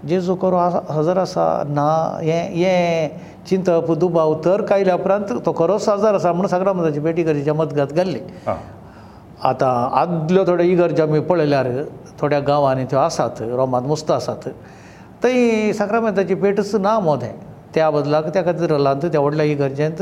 जेजू 0.08 0.34
करो 0.42 0.56
हजर 0.94 1.16
आसा 1.18 1.46
ना 1.68 1.88
हें 2.22 2.50
हें 2.56 3.08
चिंतप 3.48 3.92
दुबाव 3.98 4.34
तर्क 4.44 4.72
आयल्या 4.72 4.94
उपरांत 4.94 5.32
तो 5.46 5.52
खरोच 5.58 5.88
हजर 5.88 6.14
आसा 6.14 6.32
म्हणून 6.32 6.50
सगळ्यांची 6.50 7.00
भेटी 7.00 7.22
गरजेच्या 7.22 7.54
मतगत 7.54 7.92
गेल्ली 7.96 8.20
आतां 9.50 9.88
आदल्यो 10.00 10.44
थोड्यो 10.46 10.66
इगर्ज 10.66 11.00
आमी 11.00 11.20
पळयल्यार 11.30 11.66
थोड्या 12.20 12.38
गांवांनी 12.46 12.84
त्यो 12.90 12.98
आसात 12.98 13.42
रोमांत 13.56 13.86
मुस्त 13.86 14.10
आसात 14.10 14.48
थंय 15.22 15.72
सक्रामेंताची 15.78 16.34
पेटच 16.44 16.74
ना 16.74 16.98
मोदें 17.00 17.32
त्या 17.76 17.88
बदलाक 17.90 18.26
त्या 18.34 18.42
खातीर 18.44 18.70
रलांतूच 18.72 19.16
आवडला 19.16 19.42
ही 19.42 19.54
गरजेंत 19.54 20.00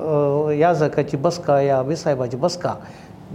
ह्या 0.00 0.72
जाकाची 0.78 1.16
बसका 1.26 1.56
ह्या 1.58 1.76
अभिसायबाची 1.78 2.36
बसका 2.44 2.72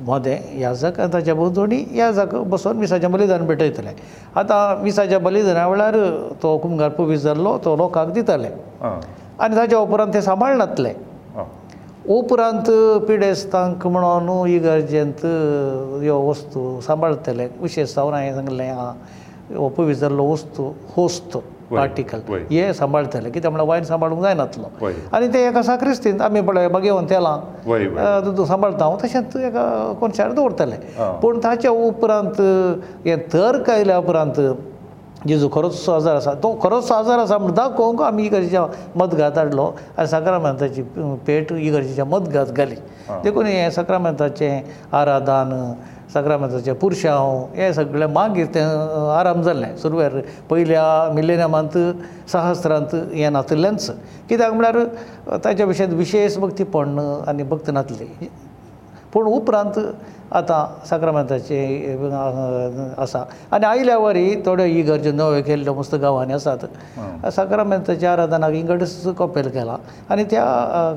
मोदें 0.05 0.35
ह्या 0.57 0.73
जाक 0.81 0.99
आनी 0.99 1.13
ताच्या 1.13 1.33
भोंवतणी 1.35 1.77
ह्या 1.91 2.09
जाका 2.17 2.41
बसोवन 2.51 2.77
विसाच्या 2.79 3.09
बलिदान 3.09 3.45
पेटयतले 3.47 3.89
आतां 4.39 4.75
विसाच्या 4.83 5.19
बलिदाना 5.23 5.67
वेळार 5.67 5.95
तो 6.43 6.55
कुंगार 6.63 6.89
पुवीस 6.97 7.21
जाल्लो 7.21 7.57
तो 7.65 7.75
लोकांक 7.77 8.11
दितले 8.13 8.49
आनी 9.39 9.55
ताच्या 9.55 9.79
उपरांत 9.79 10.13
ते 10.13 10.21
सांबाळनातले 10.21 10.93
उपरांत 12.17 12.71
पिडेस्तांक 13.07 13.87
म्हणोन 13.87 14.29
इगर्जेंत 14.51 15.25
ह्यो 16.01 16.19
वस्तू 16.29 16.65
सांबाळतले 16.87 17.47
उशेस्तावन 17.63 18.13
हांवें 18.13 18.33
सांगलें 18.35 18.67
आं 18.69 19.55
हो 19.57 19.67
पुवीस 19.77 19.99
जाल्लो 19.99 20.25
वस्तू 20.31 20.71
होस्त 20.95 21.37
पार्टिकल 21.75 22.21
हे 22.51 22.73
सांबाळतले 22.73 23.29
कित्याक 23.29 23.51
म्हळ्यार 23.51 23.67
वायन 23.69 23.83
सांबाळूंक 23.83 24.21
जायनासलो 24.23 24.87
आनी 25.15 25.27
तें 25.33 25.47
एका 25.47 25.61
साक्रिस्तीन 25.63 26.21
आमी 26.21 26.41
पळय 26.47 26.67
घेवन 26.79 27.05
तेलां 27.09 28.41
सांबाळटा 28.45 28.85
हांव 28.85 28.97
तशें 29.03 29.19
एका 29.47 29.67
कोनशार 29.99 30.31
दवरतले 30.31 30.75
पूण 31.21 31.39
ताच्या 31.43 31.71
उपरांत 31.71 32.41
हें 33.05 33.15
तर्क 33.33 33.69
आयल्या 33.69 33.97
उपरांत 33.97 34.41
जेजू 35.27 35.47
खरोच 35.53 35.89
आजार 35.89 36.15
आसा 36.15 36.33
तो 36.43 36.49
खरोच 36.63 36.91
आजार 36.91 37.19
आसा 37.19 37.37
म्हणून 37.37 37.55
दाखोवंक 37.55 38.01
आमी 38.01 38.23
इगर्जेच्या 38.25 38.65
मतघात 38.97 39.37
हाडलो 39.37 39.65
आनी 39.97 40.07
सक्रामंताची 40.07 40.81
पेट 41.27 41.51
इगर्जेच्या 41.53 42.05
मतघात 42.05 42.51
घाली 42.57 42.75
देखून 43.23 43.45
हें 43.45 43.69
सक्रामंताचें 43.71 44.61
आराधान 44.97 45.51
सक्रामंताचें 46.13 46.73
पुरशांव 46.75 47.43
हें 47.55 47.71
सगळें 47.73 48.05
मागीर 48.13 48.45
तें 48.55 48.61
आराम 49.17 49.41
जालें 49.41 49.75
सुरवेर 49.81 50.19
पयल्या 50.49 50.83
मिलेनियमांत 51.15 51.77
सहस्रांत 52.31 52.95
हें 53.13 53.29
नातिल्ल्यांच 53.33 53.89
कित्याक 54.29 54.53
म्हळ्यार 54.53 55.37
ताच्या 55.45 55.65
विशयांत 55.65 55.93
विशेश 55.97 56.37
भक्ती 56.37 56.63
पडणं 56.73 57.21
आनी 57.27 57.43
भक्त 57.53 57.69
नातली 57.73 58.27
पूण 59.13 59.25
उपरांत 59.27 59.79
आतां 60.39 60.63
सक्रमेंताचें 60.87 61.97
आसा 63.03 63.21
आनी 63.55 63.65
आयल्या 63.69 63.97
वरी 63.99 64.25
थोड्यो 64.45 64.65
इगर्ज्यो 64.79 65.11
नव्यो 65.19 65.41
केल्ल्यो 65.47 65.73
मस्त 65.79 65.95
गांवांनी 66.03 66.33
आसात 66.33 66.61
सक्रमेंताच्या 67.37 68.11
आराधनाक 68.13 68.53
इंगडच 68.59 69.11
कपेल 69.19 69.47
केला 69.55 69.75
आनी 70.11 70.23
त्या 70.31 70.43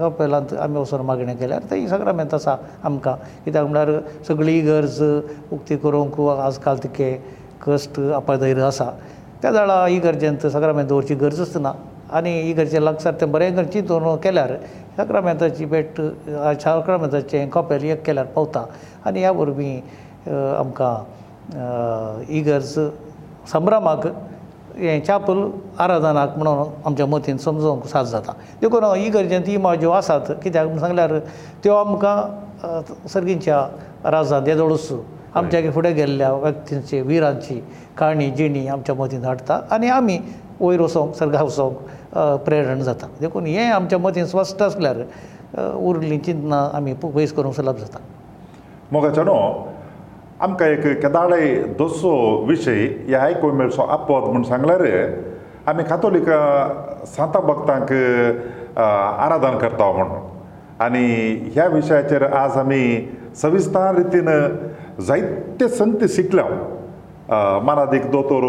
कपेलांत 0.02 0.54
आमी 0.62 0.78
वचून 0.78 1.00
मागणी 1.06 1.34
केल्यार 1.42 1.62
ते 1.70 1.86
सक्रमेंत 1.88 2.34
आसा 2.34 2.54
आमकां 2.86 3.14
कित्याक 3.44 3.66
म्हळ्यार 3.68 3.98
सगळी 4.28 4.58
इगर्ज 4.58 5.02
उक्ती 5.52 5.76
करूंक 5.82 6.20
आजकाल 6.38 6.76
तिके 6.82 7.12
कश्ट 7.66 8.00
अपदैर 8.20 8.62
आसा 8.66 8.90
त्या 9.42 9.52
जाळा 9.52 9.86
इगर्जेंत 9.98 10.46
सक्रमेंत 10.46 10.86
दवरची 10.88 11.14
गरजच 11.20 11.56
ना 11.56 11.72
आनी 12.12 12.30
ही 12.40 12.52
घरचे 12.52 12.78
लागसार 12.84 13.12
तें 13.20 13.30
बरें 13.32 13.54
घर 13.56 13.64
चिंतून 13.72 14.02
केल्यार 14.22 14.52
अक्रमेंताची 15.00 15.64
भेट 15.72 16.00
अक्रमेंताचें 16.00 17.48
कॉपेल 17.50 17.84
एक 17.84 18.04
केल्यार 18.06 18.26
पावता 18.36 18.64
आनी 19.08 19.20
ह्या 19.20 19.30
वरवीं 19.38 19.76
आमकां 20.58 20.94
इगर्ज 22.36 22.72
संभ्रमाक 23.52 24.06
हे 24.76 24.98
चापल 25.06 25.42
आराधनाक 25.80 26.36
म्हणून 26.36 26.68
आमच्या 26.86 27.06
मतीन 27.06 27.36
समजोवंक 27.38 27.86
साद 27.86 28.04
जाता 28.12 28.32
देखून 28.60 28.84
इगर्जेंत 29.04 29.48
ही 29.48 29.56
म्हाज्यो 29.56 29.90
आसात 29.92 30.30
कित्याक 30.42 30.78
सांगल्यार 30.80 31.18
त्यो 31.64 31.74
आमकां 31.76 33.06
सर्गींच्या 33.12 33.66
राजांत 34.10 34.48
येदोळस 34.48 34.88
आमच्या 35.36 35.70
फुडें 35.74 35.94
गेल्ल्या 35.94 36.32
व्यक्तींचे 36.32 37.00
वीरांची 37.02 37.60
काणी 37.98 38.30
जिणी 38.36 38.66
आमच्या 38.68 38.94
मतीन 38.94 39.24
हाडटा 39.24 39.58
आनी 39.74 39.88
आमी 39.90 40.18
वयर 40.60 40.80
वचोंक 40.82 41.14
सरगा 41.18 41.42
वचोंक 41.42 41.76
प्रेरण 42.46 42.80
जाता 42.86 43.06
देखून 43.20 43.46
हें 43.46 43.70
आमच्या 43.72 43.98
मतीन 43.98 44.24
स्वस्थ 44.30 44.62
आसल्यार 44.62 44.96
उरली 45.74 46.18
चिंतना 46.18 46.58
आमी 46.74 46.92
पयस 47.02 47.32
करूंक 47.32 47.54
सुलभ 47.54 47.76
जाता 47.78 47.98
मोगाचानो 48.92 49.36
आमकां 50.42 50.68
एक 50.68 50.82
केदाळे 51.02 51.48
दोसो 51.78 52.10
विशय 52.46 52.86
ह्या 53.06 53.22
आयकोमेळचो 53.22 53.82
आपद 53.82 54.28
म्हूण 54.30 54.42
सांगल्यार 54.44 54.82
आमी 55.68 55.82
कातोलीक 55.90 56.24
सांता 57.16 57.40
भक्तांक 57.50 57.92
आराधन 58.78 59.58
करता 59.58 59.90
म्हूण 59.92 60.18
आनी 60.84 61.04
ह्या 61.54 61.66
विशयाचेर 61.74 62.22
आज 62.36 62.56
आमी 62.58 62.82
सविस्तार 63.42 63.94
रितीन 63.94 64.28
जायते 65.08 65.68
संत 65.76 66.04
शिकल्यांव 66.14 66.72
मानादीक 67.30 68.06
दोतोर 68.10 68.42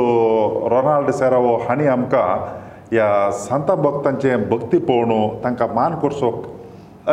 रोनाल्ड 0.71 1.11
सेरावो 1.15 1.55
हांणी 1.67 1.85
आमकां 1.87 2.35
ह्या 2.91 3.31
संता 3.47 3.75
भक्तांचे 3.75 4.35
भक्ती 4.49 4.77
पळोवन 4.77 5.43
तांकां 5.43 5.67
मान 5.75 5.93
करचो 5.99 6.31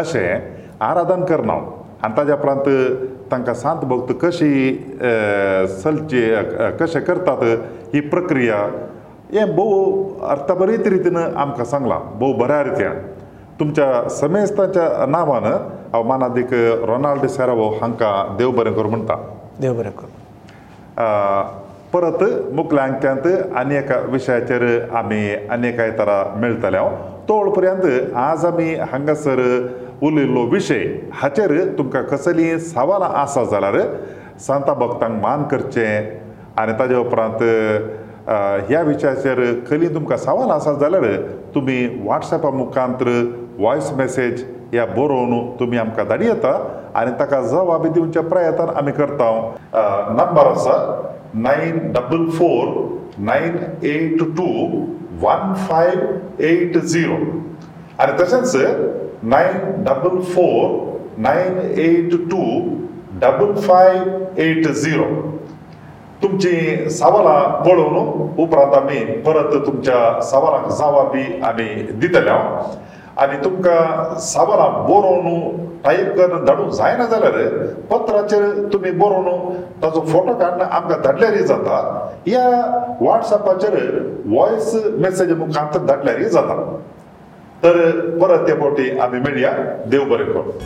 अशें 0.01 0.41
आराधन 0.87 1.25
करना 1.25 1.53
आनी 2.05 2.17
ताज्या 2.17 2.35
उपरांत 2.37 3.31
तांकां 3.33 3.55
सांत 3.55 3.85
भक्त 3.91 4.13
कशी 4.23 4.73
चलची 5.83 6.25
कशें 6.81 7.01
करतात 7.01 7.43
ही 7.95 8.01
प्रक्रिया 8.15 8.57
हें 9.33 9.55
भोव 9.57 10.25
अर्थबरीत 10.31 10.87
रितीन 10.93 11.17
आमकां 11.17 11.65
सांगलां 11.65 11.99
भोव 12.19 12.33
बऱ्या 12.43 12.63
रितीन 12.63 12.99
तुमच्या 13.61 14.09
समेस्ताच्या 14.19 15.07
नांवान 15.07 15.45
हांव 15.45 16.03
मानादीक 16.09 16.55
रोनाल्ड 16.87 17.27
सेरावो 17.31 17.71
हांकां 17.81 18.15
देव 18.37 18.51
बरें 18.57 18.73
करूं 18.73 18.91
म्हणटा 18.91 19.17
देव 19.61 19.73
बरें 19.79 19.91
करूं 19.91 20.12
परत 20.99 22.22
मुखलांक्यांत 22.55 23.26
आनी 23.57 23.74
एका 23.76 23.99
विशयाचेर 24.11 24.62
आमी 24.97 25.24
आनी 25.51 25.68
एका 25.68 25.86
तरा 25.99 26.22
मेळटले 26.40 26.78
तोळ 27.28 27.49
पर्यंत 27.55 28.14
आज 28.16 28.45
आमी 28.47 28.74
हांगासर 28.93 29.40
उलयल्लो 30.07 30.40
विशय 30.51 30.82
हाचेर 31.14 31.53
तुमकां 31.78 32.03
कसलीं 32.05 32.59
सवालां 32.74 33.11
आसा 33.22 33.45
जाल्यार 33.51 33.78
सांता 34.47 34.72
भक्तांक 34.74 35.20
मान 35.22 35.43
करचें 35.49 36.11
आनी 36.61 36.72
ताजे 36.78 36.97
उपरांत 36.97 37.43
ह्या 38.68 38.80
विशयाचेर 38.86 39.40
कलीं 39.70 39.95
तुमकां 39.95 40.16
सवाल 40.18 40.51
आसा 40.51 40.72
जाल्यार 40.80 41.05
तुमी 41.55 41.86
वॉट्सॅपा 42.07 42.51
मुखांत 42.51 43.03
वॉयस 43.61 43.93
मॅसेज 43.97 44.45
ह्या 44.73 44.85
बरोवन 44.97 45.39
तुमी 45.59 45.77
आमकां 45.79 46.05
धाडी 46.09 46.27
येता 46.27 46.51
आनी 46.99 47.11
ताका 47.18 47.41
जवाबी 47.49 47.89
दिवचे 47.97 48.20
प्रयत्न 48.29 48.68
आमी 48.83 48.93
करता 48.99 49.29
नंबर 50.20 50.47
आसा 50.51 50.77
nine 51.47 51.77
double 51.93 52.25
four 52.37 52.68
nine 53.29 53.57
eight 53.93 54.23
two 54.39 54.47
one 55.25 55.53
five 55.68 56.45
eight 56.51 56.79
zero 56.85 57.16
आनी 58.05 58.16
तशेंच 58.23 58.53
nine 59.35 59.83
double 59.89 60.18
four 60.31 61.20
nine 61.27 61.59
eight 61.89 62.14
two 62.31 62.43
double 63.25 63.53
five 63.61 64.41
eight 64.47 64.68
zero 64.70 65.09
तुमची 66.23 66.57
सवालां 66.99 67.41
पळोवन 67.64 68.43
उपरांत 68.45 68.75
आमी 68.83 68.99
परत 69.27 69.55
तुमच्या 69.66 70.01
सवालांक 70.31 70.68
जवाबी 70.79 71.25
आमी 71.51 71.68
दितले 72.01 72.31
हांव 72.31 72.81
आनी 73.21 73.37
तुमकां 73.45 74.19
साबणां 74.27 74.69
बरोवन 74.85 75.67
टायप 75.85 76.15
करून 76.17 76.45
धाडूंक 76.45 76.71
जायना 76.79 77.05
जाल्यार 77.13 77.33
पत्राचेर 77.91 78.47
तुमी 78.73 78.91
बरोवन 79.03 79.55
ताचो 79.83 80.01
फोटो 80.13 80.33
काडून 80.41 80.61
आमकां 80.67 80.99
धाडल्यारय 81.05 81.43
जाता 81.53 81.77
ह्या 82.27 82.47
वॉट्सॅपाचेर 83.01 83.75
वॉयस 84.37 84.75
मेसेज 85.05 85.33
मुखांत 85.43 85.79
धाडल्यारय 85.87 86.29
जाता 86.39 86.57
तर 87.65 87.81
परत 88.23 88.47
ते 88.49 88.55
फावटी 88.61 88.91
आमी 89.01 89.19
मेळया 89.27 89.53
देव 89.91 90.05
बरें 90.15 90.27
करून 90.33 90.59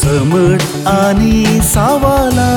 समट 0.00 0.86
आनी 0.98 1.42
सावला 1.72 2.52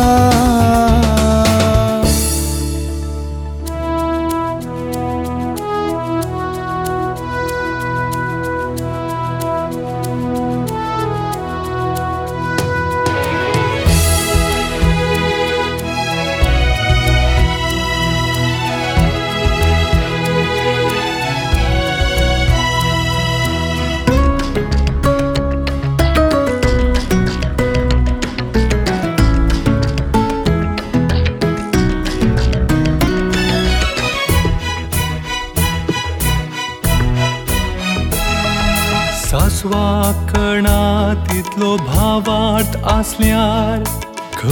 आसल्यार 42.99 43.83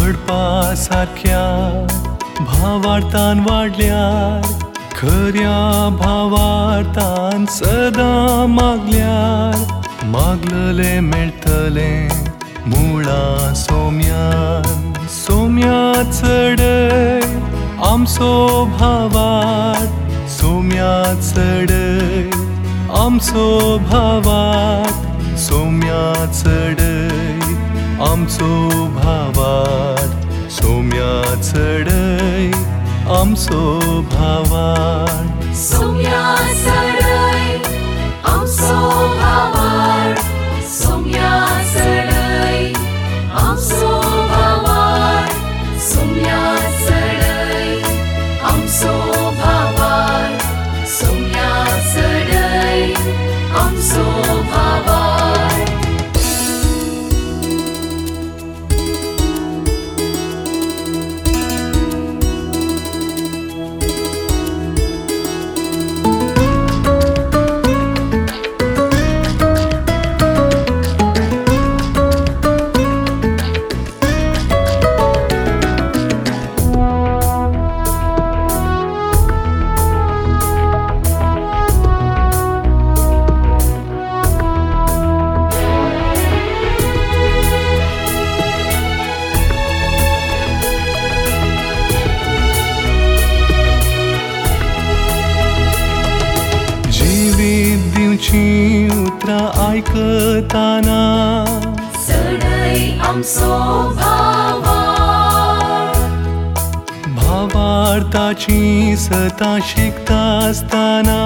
घडपा 0.01 0.43
सारख्या 0.81 1.39
भावार्थान 2.49 3.39
वाडल्यार 3.47 4.45
खऱ्या 4.99 5.55
भावार्थान 6.01 7.45
सदां 7.57 8.45
मागल्यार 8.59 10.05
मागलले 10.13 10.91
मेळटले 11.09 11.89
मुळा 12.73 13.19
सोम्यान 13.65 14.93
सोम्या 15.17 15.81
चडय 16.11 17.19
आमचो 17.91 18.33
भावार 18.79 19.85
सोम्या 20.39 20.95
चडय 21.33 22.29
आमचो 23.03 23.47
भावार 23.91 25.35
सोम्या 25.49 26.05
चडय 26.43 27.26
आमचो 28.07 28.47
भावार 28.95 30.05
सोम्या 30.57 31.39
चडय 31.41 32.47
आमचो 33.17 33.89
भावार 34.13 35.51
सोम्या 35.61 36.21
चडय 36.63 37.57
आमचो 38.33 38.79
भावार 39.17 40.16
उतरां 98.47 99.45
आयकताना 99.67 101.01
भावार्थाची 107.17 108.59
सतां 109.03 109.55
शिकता 109.71 110.19
आसताना 110.43 111.21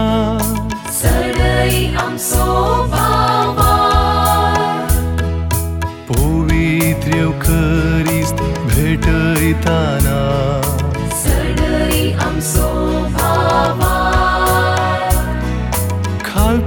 पवित्र्य 6.14 7.26
करीस 7.48 8.34
भेटयताना 8.72 10.51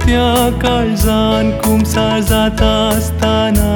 त्या 0.07 0.49
काळजान 0.61 1.49
कुमसार 1.61 2.19
जाता 2.29 2.67
आसताना 2.95 3.71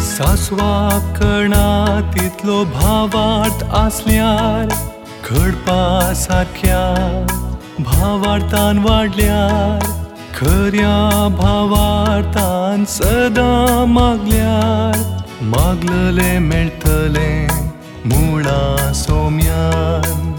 सासवा 0.00 0.78
कणा 1.18 2.00
तितलो 2.14 2.62
भावार्थ 2.74 3.64
आसल्यार 3.76 4.68
घडपा 5.30 6.12
सारख्या 6.20 6.80
भावार्थान 7.78 8.78
वाडल्यार 8.86 9.84
खऱ्या 10.38 10.96
भावार्थान 11.38 12.84
सदां 12.98 13.84
मागल्यार 13.92 14.98
मागलले 15.56 16.36
मेळटले 16.38 17.34
मुळा 18.14 18.92
सोम्यान 18.94 20.27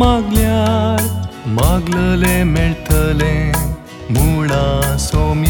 मागल्यार 0.00 1.00
मागलले 1.58 2.36
मेळटले 2.52 3.34
मुळा 4.16 4.64
सोमी 5.06 5.47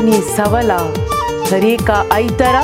आणि 0.00 0.20
सवला 0.36 0.76
तर 1.50 1.62
एका 1.64 1.94
आयतारा 2.12 2.60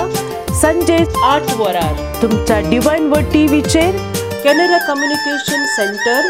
संजे 0.60 0.96
आठ 1.30 1.50
वरार 1.56 1.94
तुमच्या 2.22 2.58
डिवाइन 2.68 3.08
वर 3.12 3.22
टीव्हीचेर 3.32 3.96
कॅनरा 4.44 4.78
कम्युनिकेशन 4.86 5.64
सेंटर 5.74 6.28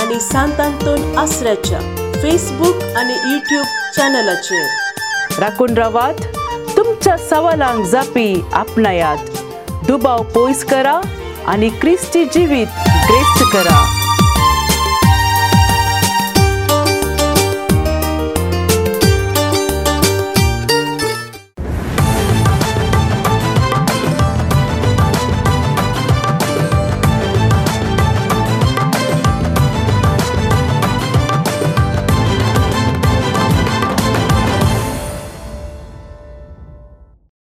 आणि 0.00 0.18
सांत 0.20 0.60
आंतोन 0.60 1.16
आसऱ्याच्या 1.18 1.78
फेसबुक 2.22 2.82
आणि 2.96 3.14
युट्यूब 3.32 3.64
चॅनलाचेर 3.96 5.40
राखून 5.40 5.74
रावात 5.78 6.20
तुमच्या 6.76 7.16
सवालांक 7.30 7.84
जापी 7.92 8.32
आपणायात 8.52 9.42
दुबाव 9.88 10.22
पोयस 10.34 10.64
करा 10.72 11.00
आणि 11.52 11.68
क्रिस्ती 11.80 12.24
जिवीत 12.34 12.86
ग्रेस्त 13.08 13.42
करा 13.52 14.01